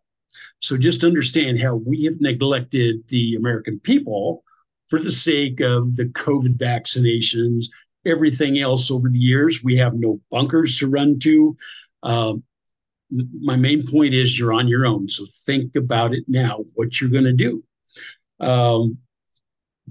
[0.59, 4.43] So just understand how we have neglected the American people
[4.87, 7.65] for the sake of the COVID vaccinations,
[8.05, 9.63] everything else over the years.
[9.63, 11.55] We have no bunkers to run to.
[12.01, 12.33] Uh,
[13.41, 15.07] my main point is you're on your own.
[15.07, 17.63] So think about it now, what you're going to do.
[18.39, 18.97] Um,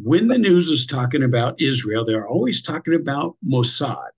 [0.00, 4.08] when the news is talking about Israel, they're always talking about Mossad.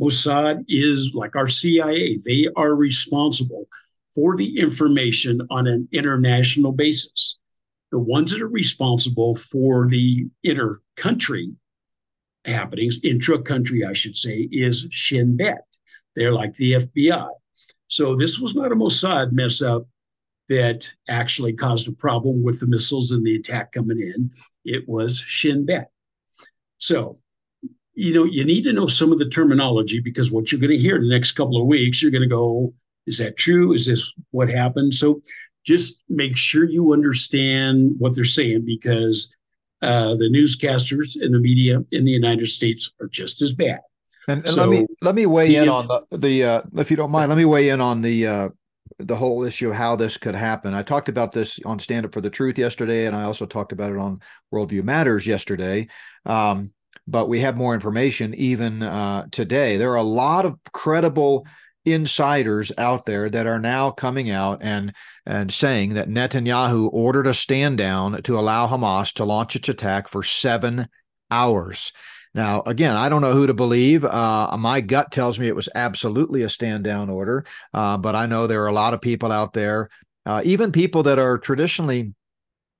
[0.00, 3.66] Mossad is like our CIA, they are responsible
[4.14, 7.38] for the information on an international basis.
[7.92, 11.52] The ones that are responsible for the inter country
[12.44, 15.66] happenings, intra country, I should say, is Shin Bet.
[16.16, 17.28] They're like the FBI.
[17.88, 19.86] So this was not a Mossad mess up
[20.50, 24.30] that actually caused a problem with the missiles and the attack coming in.
[24.64, 25.92] It was Shin Bet.
[26.78, 27.16] So,
[27.94, 30.78] you know, you need to know some of the terminology because what you're going to
[30.78, 32.74] hear in the next couple of weeks, you're going to go,
[33.06, 33.72] is that true?
[33.72, 34.92] Is this what happened?
[34.92, 35.22] So
[35.64, 39.32] just make sure you understand what they're saying because
[39.82, 43.78] uh, the newscasters and the media in the United States are just as bad.
[44.26, 46.96] And, and so, let me let me weigh in on the the uh, if you
[46.96, 48.48] don't mind, let me weigh in on the uh,
[49.06, 50.74] the whole issue of how this could happen.
[50.74, 53.72] I talked about this on Stand Up for the Truth yesterday, and I also talked
[53.72, 54.20] about it on
[54.52, 55.88] Worldview Matters yesterday.
[56.26, 56.72] Um,
[57.06, 59.76] but we have more information even uh, today.
[59.76, 61.46] There are a lot of credible
[61.84, 64.92] insiders out there that are now coming out and
[65.24, 70.08] and saying that Netanyahu ordered a stand down to allow Hamas to launch its attack
[70.08, 70.88] for seven
[71.30, 71.92] hours.
[72.34, 74.04] Now, again, I don't know who to believe.
[74.04, 78.26] Uh, my gut tells me it was absolutely a stand down order, uh, but I
[78.26, 79.88] know there are a lot of people out there,
[80.26, 82.14] uh, even people that are traditionally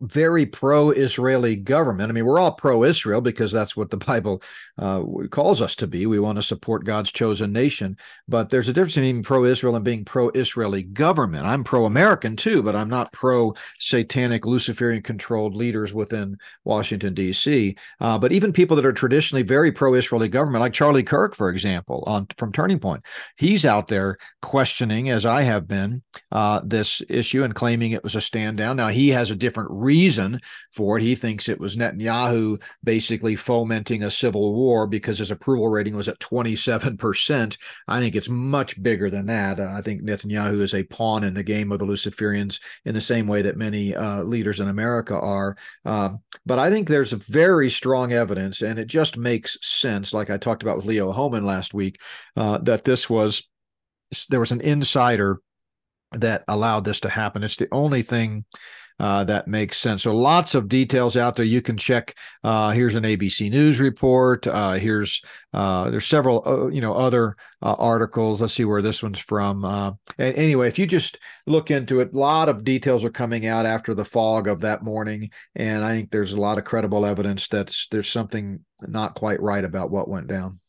[0.00, 2.10] very pro-Israeli government.
[2.10, 4.42] I mean, we're all pro-Israel because that's what the Bible
[4.78, 6.06] uh, calls us to be.
[6.06, 10.04] We want to support God's chosen nation, but there's a difference between pro-Israel and being
[10.04, 11.46] pro-Israeli government.
[11.46, 17.76] I'm pro-American too, but I'm not pro-satanic Luciferian-controlled leaders within Washington D.C.
[18.00, 22.02] Uh, but even people that are traditionally very pro-Israeli government, like Charlie Kirk, for example,
[22.06, 23.04] on from Turning Point,
[23.36, 28.14] he's out there questioning, as I have been, uh, this issue and claiming it was
[28.14, 28.76] a stand down.
[28.76, 31.02] Now he has a different reason for it.
[31.02, 36.08] He thinks it was Netanyahu basically fomenting a civil war because his approval rating was
[36.08, 37.56] at 27%.
[37.88, 39.58] I think it's much bigger than that.
[39.58, 43.00] Uh, I think Netanyahu is a pawn in the game of the Luciferians in the
[43.00, 45.56] same way that many uh, leaders in America are.
[45.84, 46.10] Uh,
[46.46, 50.62] but I think there's very strong evidence, and it just makes sense, like I talked
[50.62, 51.98] about with Leo Hohmann last week,
[52.36, 53.48] uh, that this was
[54.28, 55.40] there was an insider
[56.12, 57.42] that allowed this to happen.
[57.42, 58.44] It's the only thing
[59.00, 60.02] uh, that makes sense.
[60.02, 61.46] So lots of details out there.
[61.46, 62.14] You can check.
[62.44, 64.46] Uh, here's an ABC News report.
[64.46, 65.22] Uh, here's
[65.54, 68.42] uh, there's several uh, you know other articles.
[68.42, 69.98] Let's see where this one's from.
[70.18, 73.94] anyway, if you just look into it, a lot of details are coming out after
[73.94, 77.74] the fog of that morning, and I think there's a lot of credible evidence that
[77.90, 80.60] there's something not quite right about what went down.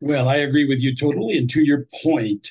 [0.00, 1.36] Well, I agree with you totally.
[1.36, 2.50] And to your point,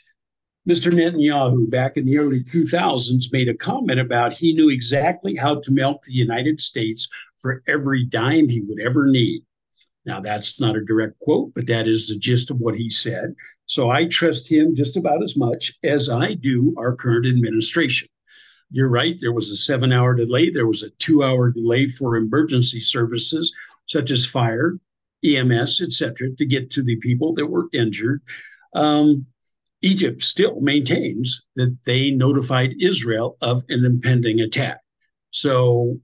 [0.68, 0.92] Mr.
[0.92, 5.72] Netanyahu, back in the early 2000s, made a comment about he knew exactly how to
[5.72, 9.44] milk the United States for every dime he would ever need.
[10.06, 13.36] Now, that's not a direct quote, but that is the gist of what he said.
[13.68, 18.08] So I trust him just about as much as I do our current administration.
[18.72, 22.16] You're right, there was a seven hour delay, there was a two hour delay for
[22.16, 23.54] emergency services
[23.88, 24.80] such as fire,
[25.24, 28.22] EMS, etc., to get to the people that were injured.
[28.74, 29.28] Um,
[29.86, 34.80] Egypt still maintains that they notified Israel of an impending attack.
[35.30, 36.00] So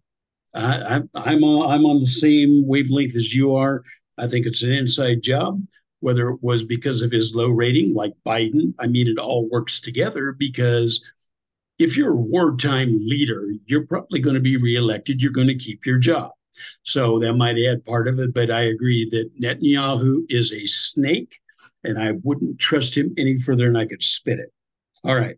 [0.54, 3.84] I, am I'm, I'm on the same wavelength as you are.
[4.20, 5.66] I think it's an inside job.
[6.00, 9.82] Whether it was because of his low rating, like Biden, I mean, it all works
[9.82, 11.04] together because
[11.80, 15.22] if you're a wartime leader, you're probably going to be reelected.
[15.22, 16.32] You're going to keep your job.
[16.84, 21.41] So that might add part of it, but I agree that Netanyahu is a snake
[21.84, 24.52] and I wouldn't trust him any further than I could spit it.
[25.04, 25.38] All right.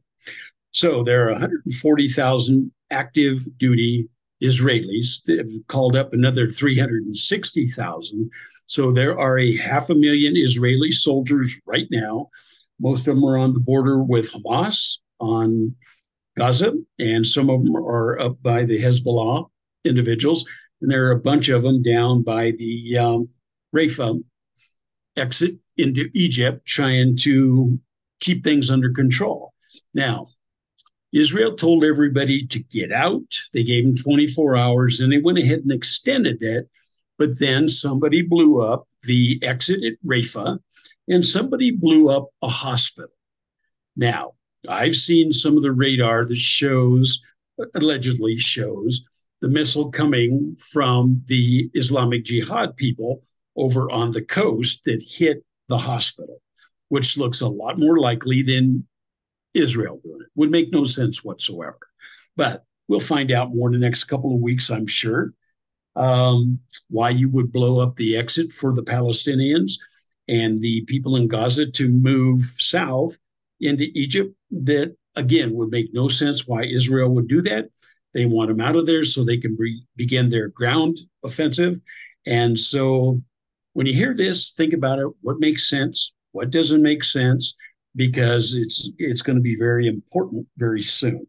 [0.71, 4.09] So there are 140,000 active duty
[4.43, 5.23] Israelis.
[5.25, 8.31] They've called up another 360,000.
[8.67, 12.29] So there are a half a million Israeli soldiers right now.
[12.79, 15.75] Most of them are on the border with Hamas on
[16.35, 19.47] Gaza, and some of them are up by the Hezbollah
[19.85, 20.43] individuals.
[20.81, 23.29] And there are a bunch of them down by the um,
[23.75, 24.21] Rafah
[25.15, 27.80] exit into Egypt, trying to
[28.19, 29.53] keep things under control.
[29.93, 30.28] Now,
[31.13, 33.39] Israel told everybody to get out.
[33.53, 36.67] They gave them 24 hours and they went ahead and extended it.
[37.19, 40.57] But then somebody blew up the exit at Rafah
[41.07, 43.11] and somebody blew up a hospital.
[43.95, 44.32] Now,
[44.67, 47.19] I've seen some of the radar that shows,
[47.76, 49.03] allegedly shows,
[49.41, 53.21] the missile coming from the Islamic Jihad people
[53.55, 55.43] over on the coast that hit
[55.74, 56.39] the hospital,
[56.89, 58.86] which looks a lot more likely than
[59.55, 60.28] Israel doing it.
[60.36, 61.80] Would make no sense whatsoever.
[62.36, 65.34] But we'll find out more in the next couple of weeks, I'm sure.
[65.95, 66.59] Um,
[66.89, 69.74] why you would blow up the exit for the Palestinians
[70.28, 73.17] and the people in Gaza to move south
[73.59, 74.36] into Egypt.
[74.51, 77.69] That again would make no sense why Israel would do that.
[78.13, 81.80] They want them out of there so they can re- begin their ground offensive.
[82.28, 83.21] And so
[83.74, 85.07] when you hear this, think about it.
[85.21, 86.13] What makes sense?
[86.32, 87.55] What doesn't make sense?
[87.95, 91.26] because it's it's going to be very important very soon.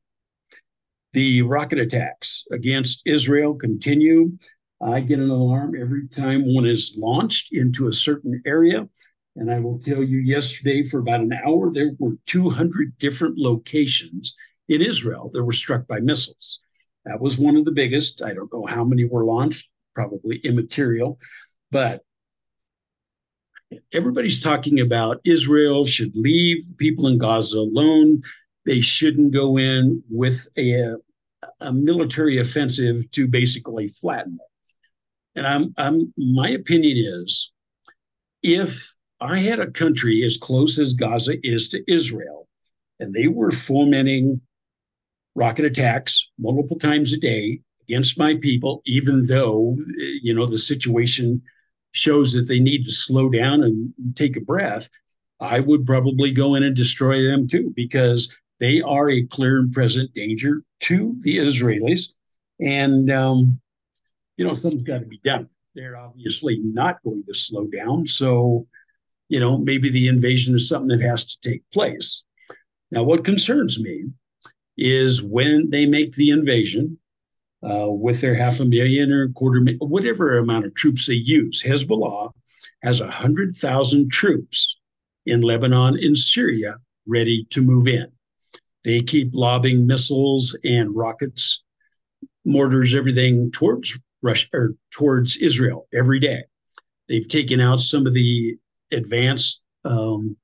[1.12, 4.36] The rocket attacks against Israel continue.
[4.82, 8.88] I get an alarm every time one is launched into a certain area.
[9.36, 14.34] And I will tell you, yesterday, for about an hour, there were 200 different locations
[14.68, 16.61] in Israel that were struck by missiles.
[17.05, 18.22] That was one of the biggest.
[18.22, 21.18] I don't know how many were launched, probably immaterial.
[21.70, 22.03] But
[23.92, 28.22] everybody's talking about Israel should leave people in Gaza alone.
[28.66, 30.96] They shouldn't go in with a,
[31.60, 35.38] a military offensive to basically flatten it.
[35.38, 37.52] And I'm, I'm, my opinion is
[38.42, 42.48] if I had a country as close as Gaza is to Israel,
[43.00, 44.40] and they were fomenting
[45.34, 49.76] rocket attacks multiple times a day against my people, even though,
[50.22, 51.42] you know, the situation
[51.95, 54.90] shows that they need to slow down and take a breath,
[55.40, 59.72] I would probably go in and destroy them too, because they are a clear and
[59.72, 62.14] present danger to the Israelis.
[62.61, 63.61] And, um,
[64.36, 65.49] you know, something's got to be done.
[65.74, 68.07] They're obviously not going to slow down.
[68.07, 68.66] So,
[69.28, 72.24] you know, maybe the invasion is something that has to take place.
[72.90, 74.05] Now, what concerns me
[74.76, 76.99] is when they make the invasion,
[77.64, 81.62] uh, with their half a million or quarter million, whatever amount of troops they use.
[81.62, 82.30] Hezbollah
[82.82, 84.78] has 100,000 troops
[85.26, 88.06] in Lebanon and Syria ready to move in.
[88.84, 91.64] They keep lobbing missiles and rockets,
[92.44, 96.44] mortars, everything towards Russia or towards Israel every day.
[97.08, 98.56] They've taken out some of the
[98.92, 100.36] advanced um,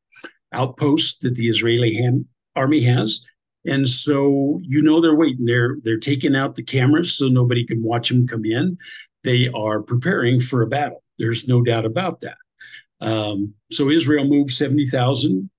[0.52, 3.24] outposts that the Israeli ham- army has.
[3.66, 5.44] And so you know they're waiting.
[5.44, 8.78] They're they're taking out the cameras so nobody can watch them come in.
[9.22, 11.02] They are preparing for a battle.
[11.18, 12.36] There's no doubt about that.
[13.00, 15.50] Um, so Israel moved seventy thousand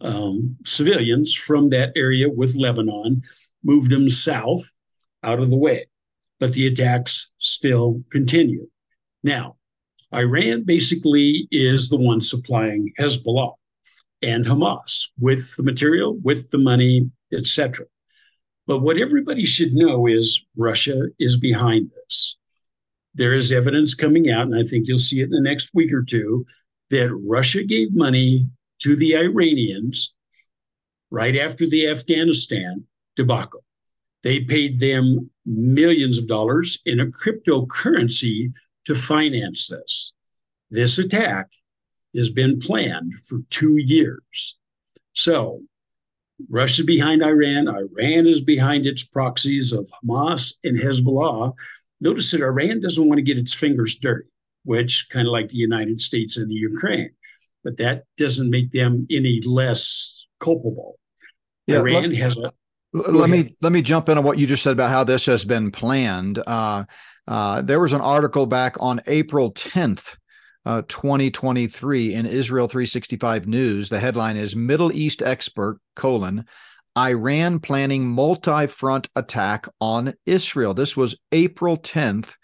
[0.00, 3.22] um, civilians from that area with Lebanon,
[3.62, 4.62] moved them south
[5.22, 5.86] out of the way,
[6.38, 8.66] but the attacks still continue.
[9.22, 9.56] Now,
[10.14, 13.54] Iran basically is the one supplying Hezbollah
[14.22, 17.86] and Hamas with the material, with the money, etc.
[18.66, 22.36] But what everybody should know is Russia is behind this.
[23.14, 25.92] There is evidence coming out, and I think you'll see it in the next week
[25.92, 26.46] or two,
[26.90, 28.48] that Russia gave money
[28.82, 30.14] to the Iranians
[31.10, 32.84] right after the Afghanistan
[33.16, 33.64] debacle.
[34.22, 38.52] They paid them millions of dollars in a cryptocurrency
[38.84, 40.12] to finance this.
[40.70, 41.48] This attack
[42.16, 44.56] has been planned for two years.
[45.12, 45.62] So
[46.48, 47.68] Russia's behind Iran.
[47.68, 51.52] Iran is behind its proxies of Hamas and Hezbollah.
[52.00, 54.28] Notice that Iran doesn't want to get its fingers dirty,
[54.64, 57.10] which kind of like the United States and the Ukraine,
[57.62, 60.98] but that doesn't make them any less culpable.
[61.66, 62.52] Yeah, Iran let, has a.
[62.92, 65.70] Let me let me jump into what you just said about how this has been
[65.70, 66.42] planned.
[66.44, 66.84] Uh,
[67.28, 70.16] uh, there was an article back on April 10th
[70.66, 73.88] uh, 2023 in Israel 365 News.
[73.88, 76.46] The headline is Middle East expert colon
[76.98, 80.74] Iran planning multi-front attack on Israel.
[80.74, 82.34] This was April 10th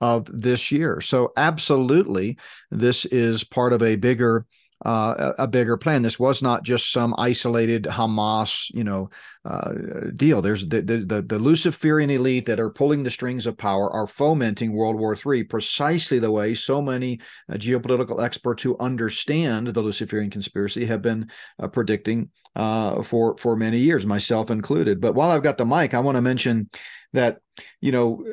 [0.00, 1.00] of this year.
[1.00, 2.38] So, absolutely,
[2.70, 4.46] this is part of a bigger
[4.84, 6.00] uh, a, bigger plan.
[6.00, 9.10] This was not just some isolated Hamas, you know,
[9.44, 9.72] uh,
[10.16, 10.40] deal.
[10.40, 14.72] There's the, the, the Luciferian elite that are pulling the strings of power are fomenting
[14.72, 17.20] World War III precisely the way so many
[17.50, 23.56] uh, geopolitical experts who understand the Luciferian conspiracy have been uh, predicting uh, for for
[23.56, 25.00] many years, myself included.
[25.00, 26.70] But while I've got the mic, I want to mention
[27.12, 27.40] that
[27.80, 28.24] you know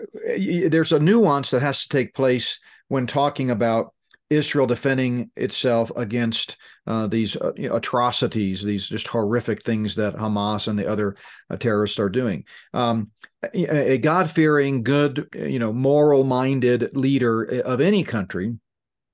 [0.69, 3.93] there's a nuance that has to take place when talking about
[4.29, 10.15] Israel defending itself against uh, these uh, you know, atrocities, these just horrific things that
[10.15, 11.15] Hamas and the other
[11.49, 12.43] uh, terrorists are doing.
[12.73, 13.11] Um,
[13.53, 18.55] a, a God fearing, good, you know, moral minded leader of any country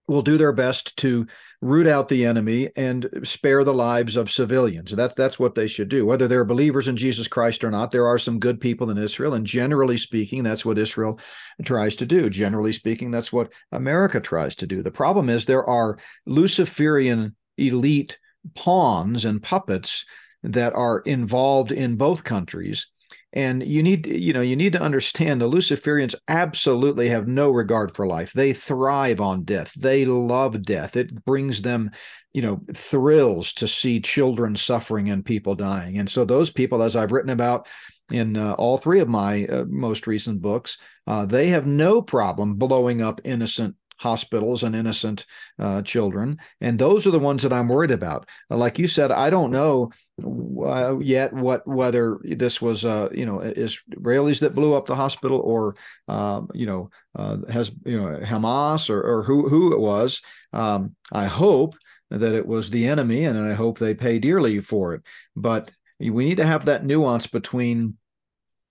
[0.07, 1.25] will do their best to
[1.61, 4.91] root out the enemy and spare the lives of civilians.
[4.91, 6.05] That's that's what they should do.
[6.05, 9.33] Whether they're believers in Jesus Christ or not, there are some good people in Israel,
[9.33, 11.19] and generally speaking, that's what Israel
[11.63, 12.29] tries to do.
[12.29, 14.83] Generally speaking, that's what America tries to do.
[14.83, 18.17] The problem is there are Luciferian elite
[18.55, 20.05] pawns and puppets
[20.43, 22.87] that are involved in both countries
[23.33, 27.93] and you need you know you need to understand the luciferians absolutely have no regard
[27.95, 28.31] for life.
[28.33, 29.73] They thrive on death.
[29.73, 30.95] They love death.
[30.95, 31.91] It brings them
[32.33, 35.97] you know thrills to see children suffering and people dying.
[35.97, 37.67] And so those people as i've written about
[38.11, 40.77] in uh, all three of my uh, most recent books
[41.07, 45.25] uh, they have no problem blowing up innocent hospitals and innocent
[45.59, 46.37] uh, children.
[46.59, 48.27] And those are the ones that I'm worried about.
[48.49, 49.91] Like you said, I don't know
[50.21, 55.39] uh, yet what whether this was uh, you know Israelis that blew up the hospital
[55.39, 55.75] or
[56.07, 60.21] um, you know uh, has you know Hamas or, or who who it was.
[60.51, 61.75] Um, I hope
[62.11, 65.01] that it was the enemy, and I hope they pay dearly for it.
[65.35, 67.97] But we need to have that nuance between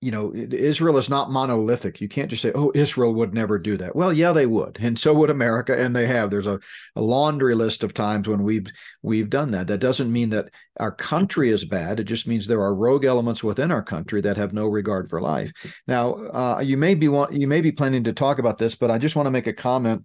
[0.03, 2.01] you know, Israel is not monolithic.
[2.01, 3.95] You can't just say, oh, Israel would never do that.
[3.95, 4.77] Well, yeah, they would.
[4.81, 5.81] And so would America.
[5.81, 6.29] And they have.
[6.29, 6.59] There's a,
[6.97, 8.67] a laundry list of times when we've
[9.03, 9.69] we've done that.
[9.69, 10.51] That doesn't mean that
[10.81, 12.01] our country is bad.
[12.01, 15.21] It just means there are rogue elements within our country that have no regard for
[15.21, 15.53] life.
[15.87, 18.91] Now, uh, you may be want you may be planning to talk about this, but
[18.91, 20.05] I just want to make a comment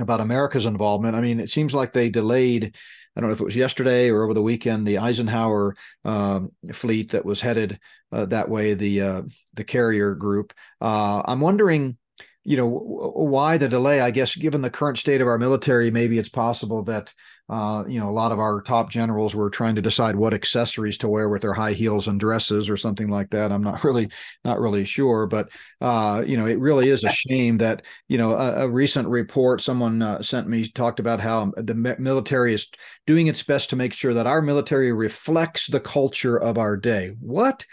[0.00, 1.16] about America's involvement.
[1.16, 2.74] I mean, it seems like they delayed
[3.16, 6.40] I don't know if it was yesterday or over the weekend, the Eisenhower uh,
[6.72, 7.78] fleet that was headed
[8.10, 9.22] uh, that way, the uh,
[9.54, 10.52] the carrier group.
[10.80, 11.96] Uh, I'm wondering,
[12.42, 14.00] you know, why the delay?
[14.00, 17.12] I guess given the current state of our military, maybe it's possible that
[17.50, 20.96] uh, you know, a lot of our top generals were trying to decide what accessories
[20.96, 23.52] to wear with their high heels and dresses or something like that.
[23.52, 24.08] I'm not really
[24.44, 28.32] not really sure, but uh, you know, it really is a shame that you know
[28.32, 32.66] a, a recent report someone uh, sent me talked about how the military is
[33.06, 37.12] doing its best to make sure that our military reflects the culture of our day.
[37.20, 37.66] What?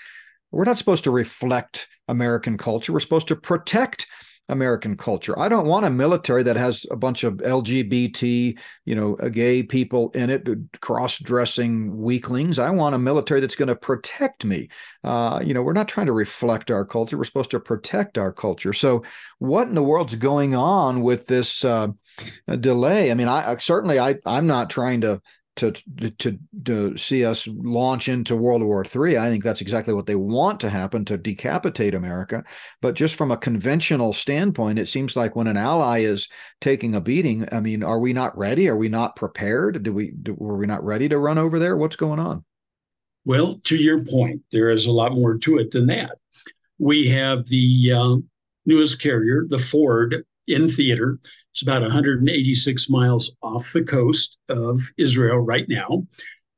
[0.52, 2.92] We're not supposed to reflect American culture.
[2.92, 4.06] We're supposed to protect
[4.52, 5.38] American culture.
[5.40, 10.12] I don't want a military that has a bunch of LGBT, you know, gay people
[10.12, 10.48] in it,
[10.82, 12.60] cross-dressing weaklings.
[12.60, 14.68] I want a military that's going to protect me.
[15.04, 17.18] Uh, you know, we're not trying to reflect our culture.
[17.18, 18.74] We're supposed to protect our culture.
[18.74, 19.04] So,
[19.40, 21.88] what in the world's going on with this uh,
[22.60, 23.10] delay?
[23.10, 25.22] I mean, I certainly I I'm not trying to
[25.62, 29.18] to to to see us launch into World War III.
[29.18, 32.44] I think that's exactly what they want to happen to decapitate America.
[32.82, 36.28] But just from a conventional standpoint, it seems like when an ally is
[36.60, 38.68] taking a beating, I mean, are we not ready?
[38.68, 39.84] Are we not prepared?
[39.84, 41.78] Do we do, were we not ready to run over there?
[41.78, 42.44] What's going on?
[43.24, 46.18] Well, to your point, there is a lot more to it than that.
[46.80, 48.16] We have the uh,
[48.66, 51.20] newest carrier, the Ford, in theater
[51.54, 56.08] it's about 186 miles off the coast of Israel right now,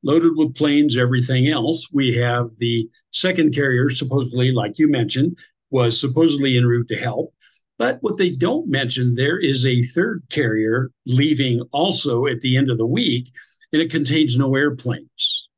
[0.02, 1.88] loaded with planes, everything else.
[1.92, 5.36] We have the second carrier, supposedly, like you mentioned,
[5.70, 7.34] was supposedly en route to help.
[7.76, 12.70] But what they don't mention, there is a third carrier leaving also at the end
[12.70, 13.30] of the week,
[13.72, 15.48] and it contains no airplanes.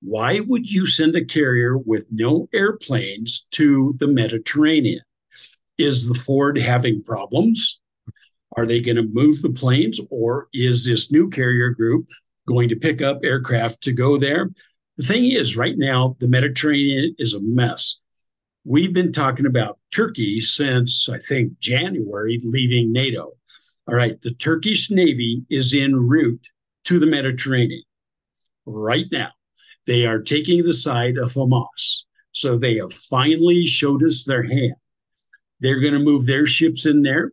[0.00, 5.02] Why would you send a carrier with no airplanes to the Mediterranean?
[5.76, 7.79] Is the Ford having problems?
[8.56, 12.06] Are they going to move the planes, or is this new carrier group
[12.46, 14.50] going to pick up aircraft to go there?
[14.96, 18.00] The thing is, right now, the Mediterranean is a mess.
[18.64, 23.32] We've been talking about Turkey since, I think, January, leaving NATO.
[23.88, 26.46] All right, the Turkish Navy is en route
[26.84, 27.82] to the Mediterranean
[28.66, 29.30] right now.
[29.86, 32.02] They are taking the side of Hamas.
[32.32, 34.74] So they have finally showed us their hand.
[35.60, 37.32] They're going to move their ships in there.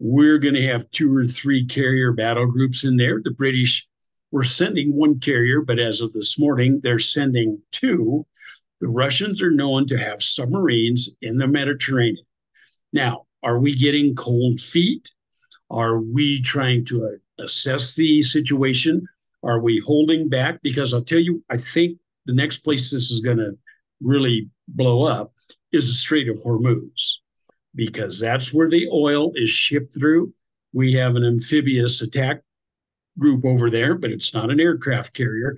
[0.00, 3.20] We're going to have two or three carrier battle groups in there.
[3.22, 3.86] The British
[4.32, 8.26] were sending one carrier, but as of this morning, they're sending two.
[8.80, 12.24] The Russians are known to have submarines in the Mediterranean.
[12.92, 15.12] Now, Are we getting cold feet?
[15.70, 19.06] Are we trying to uh, assess the situation?
[19.42, 20.60] Are we holding back?
[20.62, 23.56] Because I'll tell you, I think the next place this is going to
[24.02, 25.32] really blow up
[25.72, 27.19] is the Strait of Hormuz,
[27.74, 30.32] because that's where the oil is shipped through.
[30.72, 32.42] We have an amphibious attack
[33.18, 35.56] group over there, but it's not an aircraft carrier.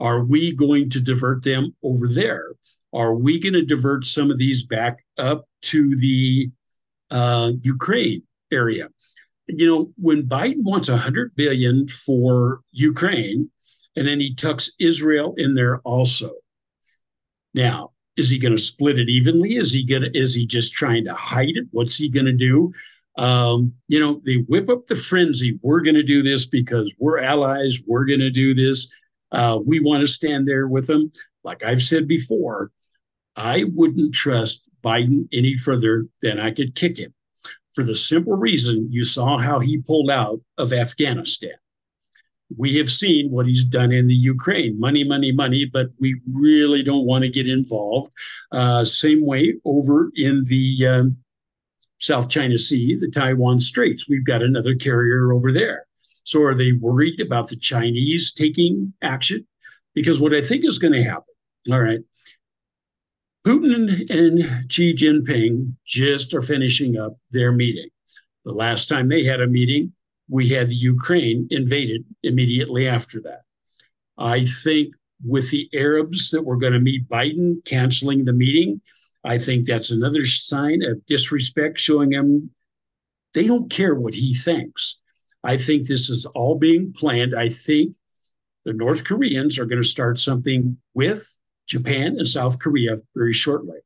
[0.00, 2.52] Are we going to divert them over there?
[2.92, 6.50] Are we going to divert some of these back up to the
[7.10, 8.22] uh, Ukraine
[8.52, 8.88] area?
[9.46, 13.50] You know, when Biden wants 100 billion for Ukraine,
[13.96, 16.32] and then he tucks Israel in there also.
[17.52, 19.56] Now, is he going to split it evenly?
[19.56, 20.10] Is he going?
[20.14, 21.66] Is he just trying to hide it?
[21.72, 22.72] What's he going to do?
[23.16, 25.58] Um, you know, they whip up the frenzy.
[25.62, 27.78] We're going to do this because we're allies.
[27.86, 28.88] We're going to do this.
[29.32, 31.10] Uh, we want to stand there with them.
[31.42, 32.70] Like I've said before,
[33.36, 37.14] I wouldn't trust Biden any further than I could kick him
[37.72, 41.54] for the simple reason you saw how he pulled out of Afghanistan.
[42.56, 46.82] We have seen what he's done in the Ukraine money, money, money, but we really
[46.82, 48.12] don't want to get involved.
[48.52, 51.16] Uh, same way over in the um,
[51.98, 54.08] South China Sea, the Taiwan Straits.
[54.08, 55.86] We've got another carrier over there.
[56.24, 59.46] So are they worried about the Chinese taking action?
[59.94, 61.34] Because what I think is going to happen,
[61.70, 62.00] all right,
[63.46, 67.88] Putin and Xi Jinping just are finishing up their meeting.
[68.44, 69.93] The last time they had a meeting,
[70.28, 73.42] we had the Ukraine invaded immediately after that.
[74.16, 74.94] I think
[75.24, 78.80] with the Arabs that were going to meet Biden canceling the meeting,
[79.24, 82.50] I think that's another sign of disrespect, showing him
[83.32, 85.00] they don't care what he thinks.
[85.42, 87.34] I think this is all being planned.
[87.36, 87.96] I think
[88.64, 93.78] the North Koreans are going to start something with Japan and South Korea very shortly.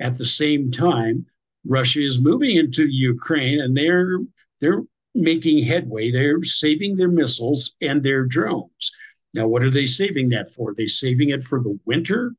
[0.00, 1.26] At the same time,
[1.66, 4.18] Russia is moving into Ukraine and they're
[4.60, 4.82] they're
[5.14, 6.10] making headway.
[6.10, 8.90] They're saving their missiles and their drones.
[9.34, 10.70] Now, what are they saving that for?
[10.70, 12.34] Are they saving it for the winter?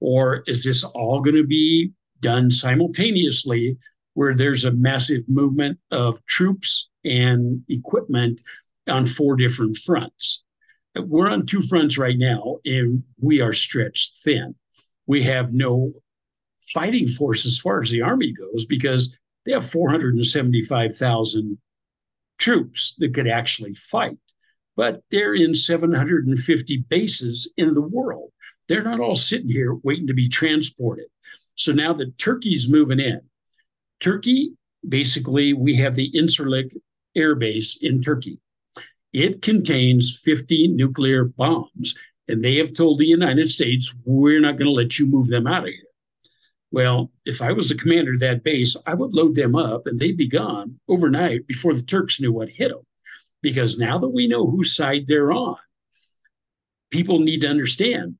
[0.00, 3.76] Or is this all going to be done simultaneously
[4.14, 8.40] where there's a massive movement of troops and equipment
[8.88, 10.42] on four different fronts?
[10.96, 14.54] We're on two fronts right now, and we are stretched thin.
[15.06, 15.92] We have no
[16.72, 21.58] fighting force as far as the Army goes because they have 475,000
[22.38, 24.16] troops that could actually fight.
[24.76, 28.30] But they're in 750 bases in the world.
[28.68, 31.06] They're not all sitting here waiting to be transported.
[31.56, 33.20] So now that Turkey's moving in,
[34.00, 34.52] Turkey
[34.86, 36.76] basically, we have the Incirlik
[37.16, 38.38] Air Base in Turkey.
[39.12, 41.94] It contains 50 nuclear bombs,
[42.28, 45.46] and they have told the United States, we're not going to let you move them
[45.46, 45.87] out of here.
[46.70, 49.98] Well, if I was the commander of that base, I would load them up and
[49.98, 52.82] they'd be gone overnight before the Turks knew what hit them.
[53.40, 55.56] Because now that we know whose side they're on,
[56.90, 58.16] people need to understand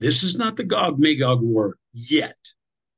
[0.00, 2.36] this is not the Gog Magog war yet.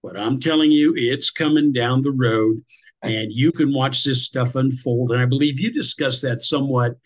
[0.02, 2.62] But I'm telling you, it's coming down the road
[3.02, 5.12] and you can watch this stuff unfold.
[5.12, 6.96] And I believe you discussed that somewhat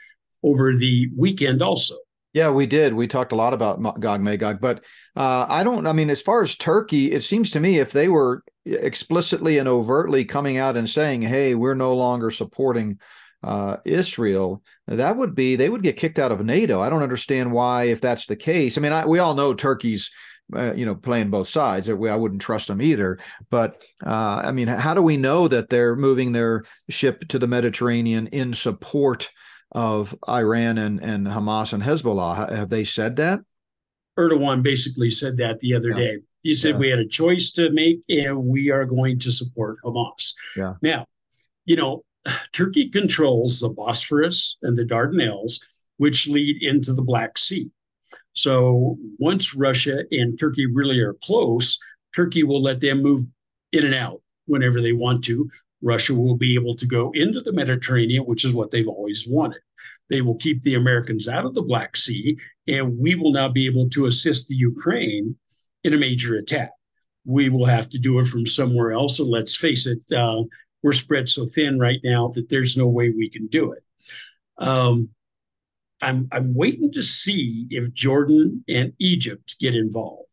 [0.42, 1.96] over the weekend also.
[2.34, 2.94] Yeah, we did.
[2.94, 4.78] We talked a lot about Gog Magog, but
[5.14, 5.86] uh, I don't.
[5.86, 9.68] I mean, as far as Turkey, it seems to me if they were explicitly and
[9.68, 12.98] overtly coming out and saying, "Hey, we're no longer supporting
[13.44, 16.80] uh, Israel," that would be they would get kicked out of NATO.
[16.80, 18.76] I don't understand why, if that's the case.
[18.76, 20.10] I mean, I, we all know Turkey's.
[20.54, 21.88] Uh, you know, playing both sides.
[21.88, 23.18] I wouldn't trust them either.
[23.48, 27.46] But uh, I mean, how do we know that they're moving their ship to the
[27.46, 29.30] Mediterranean in support
[29.74, 32.54] of Iran and, and Hamas and Hezbollah.
[32.54, 33.40] Have they said that?
[34.18, 35.96] Erdogan basically said that the other yeah.
[35.96, 36.18] day.
[36.42, 36.78] He said yeah.
[36.78, 40.34] we had a choice to make and we are going to support Hamas.
[40.56, 40.74] Yeah.
[40.82, 41.06] Now,
[41.64, 42.04] you know,
[42.52, 45.60] Turkey controls the Bosphorus and the Dardanelles,
[45.96, 47.70] which lead into the Black Sea.
[48.34, 51.78] So once Russia and Turkey really are close,
[52.14, 53.24] Turkey will let them move
[53.72, 55.48] in and out whenever they want to.
[55.82, 59.60] Russia will be able to go into the Mediterranean, which is what they've always wanted.
[60.10, 62.36] They will keep the Americans out of the Black Sea,
[62.68, 65.36] and we will now be able to assist the Ukraine
[65.82, 66.70] in a major attack.
[67.24, 69.18] We will have to do it from somewhere else.
[69.18, 70.42] And let's face it, uh,
[70.82, 73.82] we're spread so thin right now that there's no way we can do it.
[74.58, 75.08] Um,
[76.02, 80.28] I'm, I'm waiting to see if Jordan and Egypt get involved.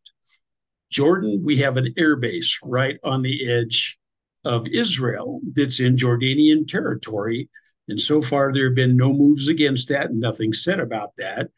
[0.90, 3.98] Jordan, we have an air base right on the edge
[4.44, 7.48] of Israel that's in Jordanian territory.
[7.92, 11.50] And so far, there have been no moves against that, and nothing said about that.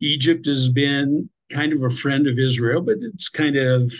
[0.00, 3.92] Egypt has been kind of a friend of Israel, but it's kind of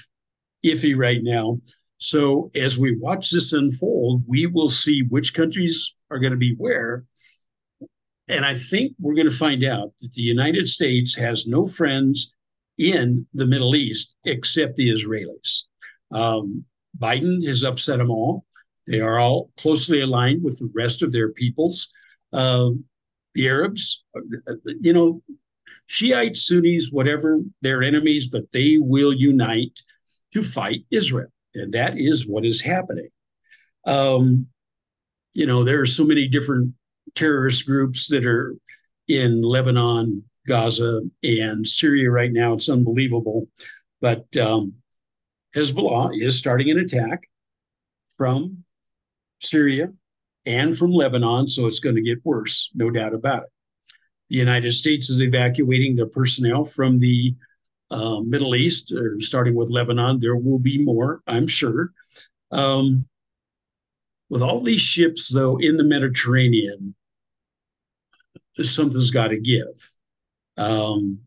[0.64, 1.58] iffy right now.
[1.98, 6.54] So as we watch this unfold, we will see which countries are going to be
[6.58, 7.06] where.
[8.28, 12.36] And I think we're going to find out that the United States has no friends
[12.78, 15.64] in the Middle East except the Israelis.
[16.12, 16.64] Um,
[16.96, 18.44] Biden has upset them all.
[18.90, 21.88] They are all closely aligned with the rest of their peoples.
[22.32, 22.70] Uh,
[23.34, 25.22] the Arabs, uh, you know,
[25.86, 29.78] Shiites, Sunnis, whatever, they're enemies, but they will unite
[30.32, 31.28] to fight Israel.
[31.54, 33.08] And that is what is happening.
[33.86, 34.46] Um,
[35.34, 36.74] you know, there are so many different
[37.14, 38.56] terrorist groups that are
[39.06, 42.54] in Lebanon, Gaza, and Syria right now.
[42.54, 43.48] It's unbelievable.
[44.00, 44.74] But um,
[45.54, 47.28] Hezbollah is starting an attack
[48.16, 48.64] from
[49.40, 49.88] Syria
[50.46, 53.48] and from Lebanon, so it's going to get worse, no doubt about it.
[54.30, 57.34] The United States is evacuating their personnel from the
[57.90, 60.20] uh, Middle East, uh, starting with Lebanon.
[60.20, 61.92] There will be more, I'm sure.
[62.52, 63.06] Um,
[64.28, 66.94] with all these ships, though, in the Mediterranean,
[68.62, 69.88] something's got to give.
[70.56, 71.20] Um,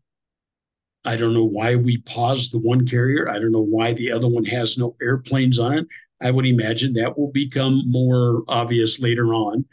[1.04, 3.28] I don't know why we paused the one carrier.
[3.28, 5.86] I don't know why the other one has no airplanes on it.
[6.24, 9.66] I would imagine that will become more obvious later on.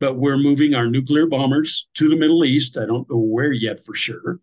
[0.00, 2.76] But we're moving our nuclear bombers to the Middle East.
[2.76, 4.40] I don't know where yet for sure.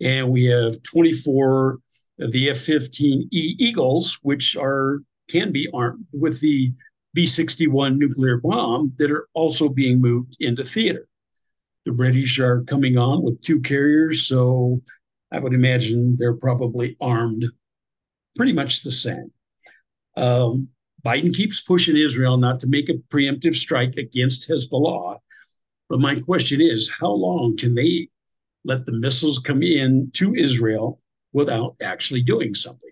[0.00, 1.78] And we have 24
[2.20, 6.72] of the F 15E Eagles, which are can be armed with the
[7.14, 11.06] B 61 nuclear bomb that are also being moved into theater.
[11.84, 14.80] The British are coming on with two carriers, so
[15.30, 17.44] I would imagine they're probably armed
[18.34, 19.30] pretty much the same.
[20.16, 20.68] Um,
[21.04, 25.18] Biden keeps pushing Israel not to make a preemptive strike against Hezbollah.
[25.88, 28.08] But my question is how long can they
[28.64, 31.00] let the missiles come in to Israel
[31.32, 32.90] without actually doing something?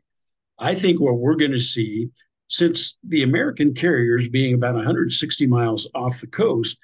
[0.59, 2.11] I think what we're going to see,
[2.49, 6.79] since the American carriers being about 160 miles off the coast,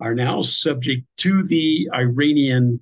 [0.00, 2.80] are now subject to the Iranian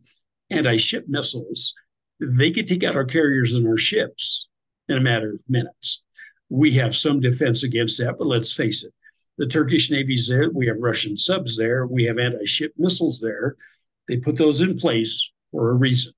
[0.51, 1.75] anti ship missiles,
[2.21, 4.49] they could take out our carriers and our ships
[4.89, 6.05] in a matter of minutes.
[6.51, 8.93] We have some defense against that, but let's face it.
[9.37, 10.51] The Turkish Navy's there.
[10.51, 11.87] We have Russian subs there.
[11.87, 13.57] We have anti ship missiles there.
[14.09, 16.13] They put those in place for a reason.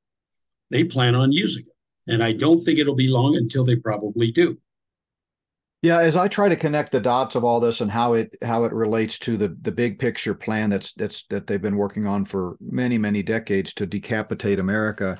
[0.71, 2.13] They plan on using it.
[2.13, 4.59] And I don't think it'll be long until they probably do.
[5.83, 8.65] Yeah, as I try to connect the dots of all this and how it how
[8.65, 12.27] it relates to the the big picture plan that's that's that they've been working on
[12.27, 15.19] for many many decades to decapitate America.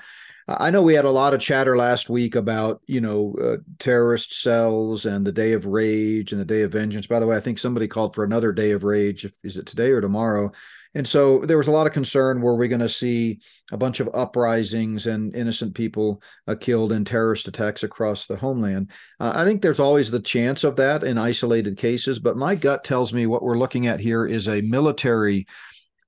[0.59, 4.43] I know we had a lot of chatter last week about you know uh, terrorist
[4.43, 7.07] cells and the day of rage and the day of vengeance.
[7.07, 9.27] By the way, I think somebody called for another day of rage.
[9.45, 10.53] Is it today or tomorrow?
[10.95, 13.39] And so there was a lot of concern were we going to see
[13.71, 18.91] a bunch of uprisings and innocent people uh, killed in terrorist attacks across the homeland?
[19.21, 22.83] Uh, I think there's always the chance of that in isolated cases, but my gut
[22.83, 25.47] tells me what we're looking at here is a military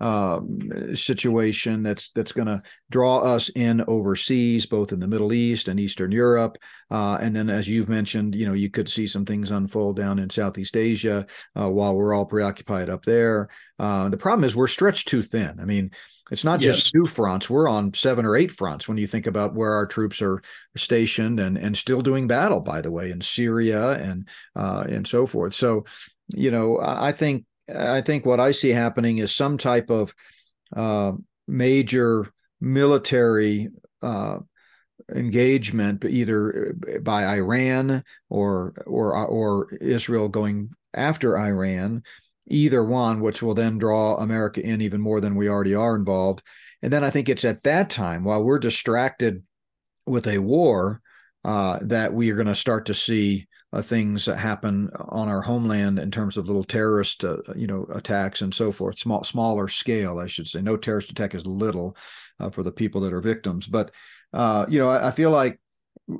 [0.02, 0.58] um,
[0.94, 5.78] situation that's that's going to draw us in overseas, both in the Middle East and
[5.78, 6.58] Eastern Europe,
[6.90, 10.18] uh, and then as you've mentioned, you know you could see some things unfold down
[10.18, 11.24] in Southeast Asia
[11.54, 13.48] uh, while we're all preoccupied up there.
[13.78, 15.60] Uh, the problem is we're stretched too thin.
[15.60, 15.92] I mean,
[16.32, 16.78] it's not yes.
[16.78, 19.86] just two fronts; we're on seven or eight fronts when you think about where our
[19.86, 20.42] troops are
[20.76, 22.60] stationed and and still doing battle.
[22.60, 25.54] By the way, in Syria and uh, and so forth.
[25.54, 25.84] So,
[26.34, 30.14] you know, I think I think what I see happening is some type of
[30.74, 31.12] uh,
[31.46, 33.68] major military
[34.02, 34.38] uh,
[35.14, 42.02] engagement, either uh, by Iran or or or Israel going after Iran,
[42.48, 46.42] either one, which will then draw America in even more than we already are involved.
[46.82, 49.42] And then I think it's at that time, while we're distracted
[50.06, 51.00] with a war,
[51.44, 55.40] uh, that we are going to start to see uh, things that happen on our
[55.40, 58.98] homeland in terms of little terrorist, uh, you know, attacks and so forth.
[58.98, 60.60] Small, smaller scale, I should say.
[60.60, 61.96] No terrorist attack is little
[62.38, 63.90] uh, for the people that are victims, but
[64.32, 65.60] uh, you know, I, I, feel like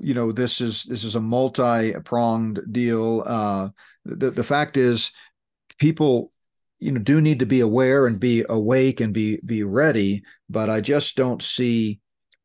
[0.01, 3.23] you know this is this is a multi-pronged deal.
[3.25, 3.71] Uh,
[4.05, 5.13] the the fact is,
[5.79, 6.31] people
[6.79, 10.69] you know do need to be aware and be awake and be be ready, but
[10.69, 12.01] I just don't see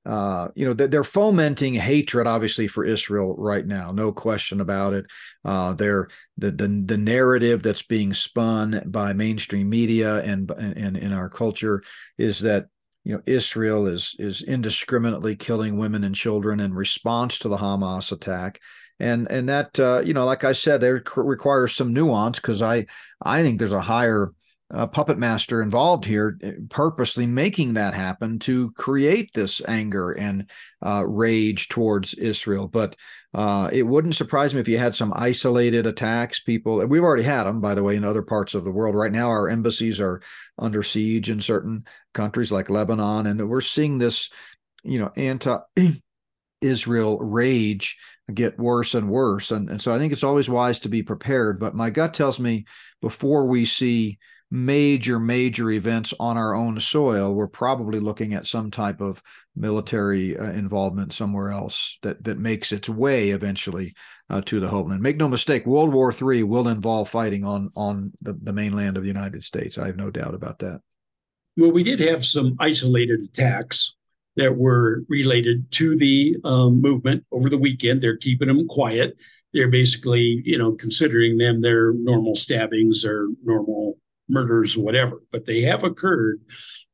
[0.07, 5.05] uh, you know, they're fomenting hatred, obviously, for Israel right now, no question about it.
[5.43, 11.11] Uh, they're the, the the narrative that's being spun by mainstream media and and in
[11.11, 11.83] our culture
[12.17, 12.67] is that
[13.03, 18.13] you know Israel is is indiscriminately killing women and children in response to the Hamas
[18.13, 18.61] attack,
[19.01, 22.85] and and that uh, you know, like I said, there requires some nuance because I
[23.21, 24.31] I think there's a higher
[24.73, 30.49] uh, puppet master involved here, uh, purposely making that happen to create this anger and
[30.85, 32.67] uh, rage towards Israel.
[32.67, 32.95] But
[33.33, 36.41] uh, it wouldn't surprise me if you had some isolated attacks.
[36.41, 38.95] People, we've already had them, by the way, in other parts of the world.
[38.95, 40.21] Right now, our embassies are
[40.57, 44.29] under siege in certain countries like Lebanon, and we're seeing this,
[44.83, 45.59] you know, anti.
[46.59, 47.97] Israel rage
[48.33, 49.51] get worse and worse.
[49.51, 51.59] And, and so I think it's always wise to be prepared.
[51.59, 52.65] But my gut tells me
[52.99, 54.17] before we see
[54.49, 59.21] major, major events on our own soil, we're probably looking at some type of
[59.55, 63.93] military uh, involvement somewhere else that that makes its way eventually
[64.29, 65.01] uh, to the homeland.
[65.01, 69.03] Make no mistake, World War III will involve fighting on on the, the mainland of
[69.03, 69.77] the United States.
[69.77, 70.81] I have no doubt about that.
[71.57, 73.95] Well, we did have some isolated attacks
[74.35, 77.99] that were related to the um, movement over the weekend.
[77.99, 79.17] They're keeping them quiet.
[79.53, 83.97] They're basically, you know, considering them their normal stabbings or normal
[84.29, 86.41] murders, whatever, but they have occurred.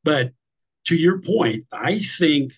[0.03, 0.31] But
[0.86, 2.51] to your point, I think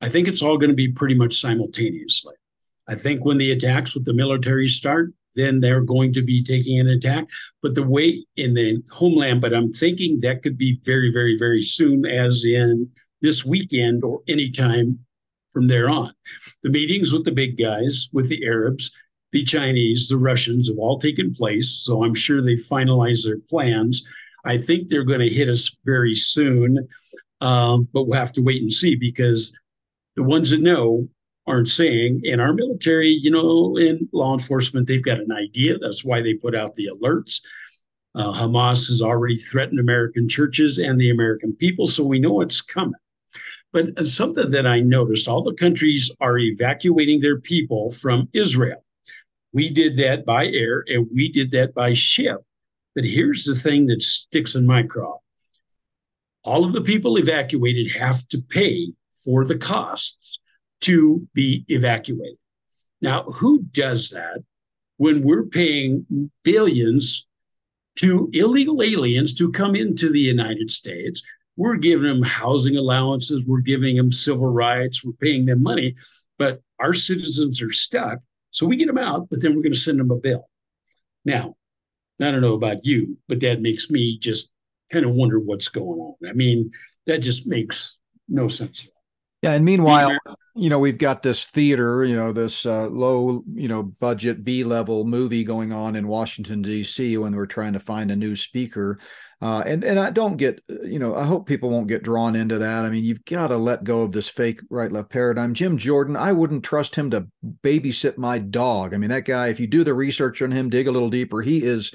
[0.00, 2.34] I think it's all going to be pretty much simultaneously.
[2.88, 6.80] I think when the attacks with the military start, then they're going to be taking
[6.80, 7.28] an attack.
[7.62, 11.62] But the way in the homeland, but I'm thinking that could be very, very, very
[11.62, 12.90] soon, as in
[13.20, 14.98] this weekend or anytime
[15.50, 16.12] from there on.
[16.62, 18.90] The meetings with the big guys, with the Arabs,
[19.32, 21.70] the Chinese, the Russians have all taken place.
[21.70, 24.04] So I'm sure they finalized their plans.
[24.44, 26.86] I think they're going to hit us very soon,
[27.40, 29.56] um, but we'll have to wait and see because
[30.16, 31.08] the ones that know
[31.46, 32.20] aren't saying.
[32.24, 35.78] In our military, you know, in law enforcement, they've got an idea.
[35.78, 37.40] That's why they put out the alerts.
[38.14, 42.60] Uh, Hamas has already threatened American churches and the American people, so we know it's
[42.60, 42.94] coming.
[43.72, 48.84] But something that I noticed all the countries are evacuating their people from Israel.
[49.52, 52.38] We did that by air and we did that by ship.
[52.94, 55.18] But here's the thing that sticks in my craw
[56.44, 58.92] all of the people evacuated have to pay
[59.24, 60.40] for the costs
[60.80, 62.38] to be evacuated.
[63.00, 64.42] Now, who does that
[64.96, 67.26] when we're paying billions
[67.96, 71.22] to illegal aliens to come into the United States?
[71.56, 75.94] We're giving them housing allowances, we're giving them civil rights, we're paying them money,
[76.38, 78.18] but our citizens are stuck
[78.52, 80.48] so we get them out, but then we're going to send them a bill.
[81.24, 81.56] Now,
[82.20, 84.48] I don't know about you, but that makes me just
[84.92, 86.14] kind of wonder what's going on.
[86.28, 86.70] I mean,
[87.06, 87.96] that just makes
[88.28, 88.86] no sense.
[89.42, 90.16] Yeah, and meanwhile,
[90.54, 94.64] you know, we've got this theater, you know, this uh, low, you know, budget B
[94.64, 97.16] level movie going on in Washington D.C.
[97.16, 98.98] when we're trying to find a new speaker.
[99.40, 102.58] Uh, and and I don't get, you know, I hope people won't get drawn into
[102.58, 102.84] that.
[102.84, 105.54] I mean, you've got to let go of this fake right left paradigm.
[105.54, 107.26] Jim Jordan, I wouldn't trust him to
[107.64, 108.94] babysit my dog.
[108.94, 111.40] I mean, that guy, if you do the research on him, dig a little deeper,
[111.40, 111.92] he is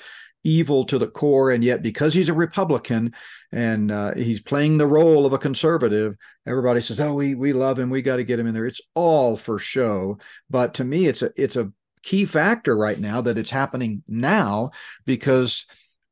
[0.47, 1.51] evil to the core.
[1.51, 3.13] And yet, because he's a Republican
[3.51, 6.15] and uh, he's playing the role of a conservative,
[6.47, 7.89] everybody says, "Oh, we we love him.
[7.89, 10.17] We got to get him in there." It's all for show.
[10.49, 11.71] But to me, it's a it's a
[12.01, 14.71] key factor right now that it's happening now
[15.05, 15.65] because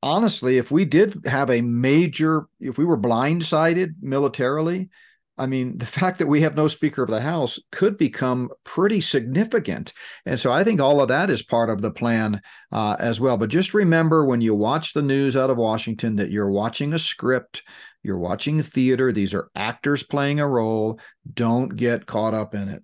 [0.04, 4.90] honestly, if we did have a major, if we were blindsided militarily,
[5.38, 9.02] I mean, the fact that we have no Speaker of the House could become pretty
[9.02, 9.92] significant.
[10.26, 13.38] And so I think all of that is part of the plan uh, as well.
[13.38, 17.00] But just remember when you watch the news out of Washington that you're watching a
[17.00, 17.64] script,
[18.02, 21.00] you're watching theater, these are actors playing a role.
[21.34, 22.84] Don't get caught up in it.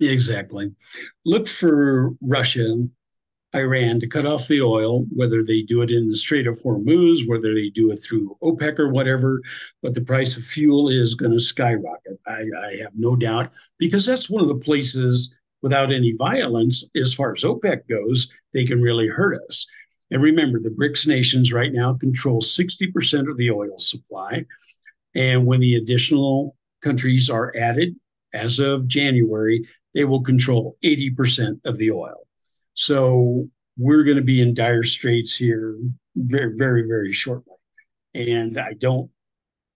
[0.00, 0.72] Exactly.
[1.24, 2.84] Look for Russia
[3.54, 7.28] Iran to cut off the oil, whether they do it in the Strait of Hormuz,
[7.28, 9.40] whether they do it through OPEC or whatever,
[9.82, 12.18] but the price of fuel is going to skyrocket.
[12.26, 17.14] I, I, have no doubt, because that's one of the places without any violence, as
[17.14, 19.66] far as OPEC goes, they can really hurt us.
[20.10, 24.44] And remember, the BRICS nations right now control 60% of the oil supply.
[25.14, 27.94] And when the additional countries are added,
[28.34, 32.26] as of January, they will control 80% of the oil.
[32.74, 35.78] So we're going to be in dire straits here
[36.16, 37.54] very, very, very shortly.
[38.14, 39.10] And I don't,